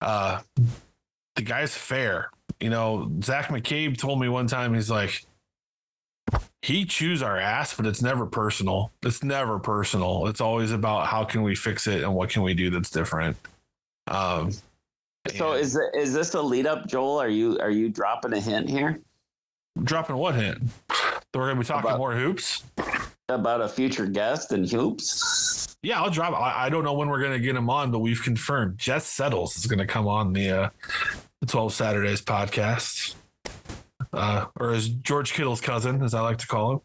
[0.00, 0.40] uh,
[1.34, 2.30] the guy's fair.
[2.60, 5.24] You know, Zach McCabe told me one time he's like.
[6.60, 8.90] He chews our ass, but it's never personal.
[9.04, 10.26] It's never personal.
[10.26, 13.36] It's always about how can we fix it and what can we do that's different.
[14.08, 14.50] Um,
[15.36, 15.60] So and-
[15.94, 17.20] is this a lead up, Joel?
[17.20, 18.98] Are you are you dropping a hint here
[19.82, 20.62] dropping what hint?
[20.88, 22.62] That we're gonna be talking About- more hoops.
[23.28, 25.76] about a future guest and hoops?
[25.82, 26.32] Yeah, I'll drop.
[26.32, 29.56] I, I don't know when we're gonna get him on, but we've confirmed Jess Settles
[29.56, 30.70] is gonna come on the uh,
[31.40, 33.14] the Twelve Saturdays podcast,
[34.12, 36.80] uh, or as George Kittle's cousin, as I like to call him.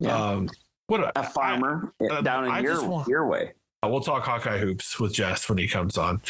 [0.00, 0.48] Yeah, Um,
[0.86, 3.52] what a, a farmer uh, down in I your want- your way.
[3.84, 6.20] we'll talk Hawkeye hoops with Jess when he comes on.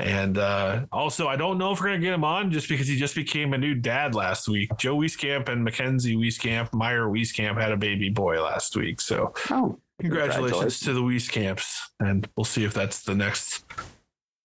[0.00, 2.96] And uh, also, I don't know if we're gonna get him on just because he
[2.96, 4.70] just became a new dad last week.
[4.76, 9.00] Joe Wieskamp and Mackenzie Wieskamp, Meyer Wieskamp had a baby boy last week.
[9.00, 10.80] So Oh, Congratulations, Congratulations.
[10.80, 13.64] to the Wieskamps, and we'll see if that's the next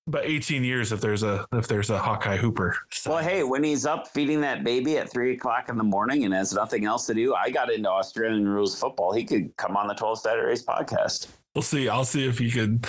[0.08, 2.78] about 18 years if there's a if there's a Hawkeye Hooper.
[3.08, 6.34] well, hey, when he's up feeding that baby at three o'clock in the morning and
[6.34, 9.14] has nothing else to do, I got into Australian rules football.
[9.14, 11.28] He could come on the Twelve Saturdays podcast.
[11.56, 11.90] We'll see.
[11.90, 12.86] I'll see if he could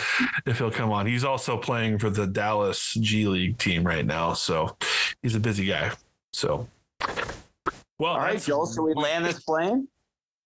[0.47, 1.07] if he'll come on.
[1.07, 4.77] He's also playing for the Dallas G League team right now, so
[5.23, 5.93] he's a busy guy.
[6.33, 6.69] So,
[7.99, 9.89] well, All right, Joel, should we land this plane?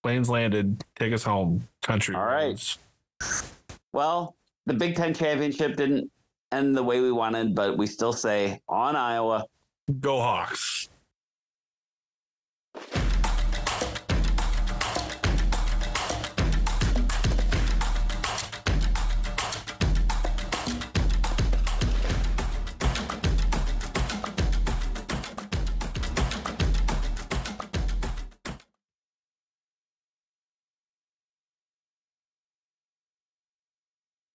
[0.03, 0.85] Planes landed.
[0.97, 2.15] Take us home, country.
[2.15, 2.79] All right.
[3.93, 4.37] Well,
[4.67, 6.11] the Big Ten championship didn't
[6.53, 9.45] end the way we wanted, but we still say on Iowa.
[10.01, 10.89] Go Hawks.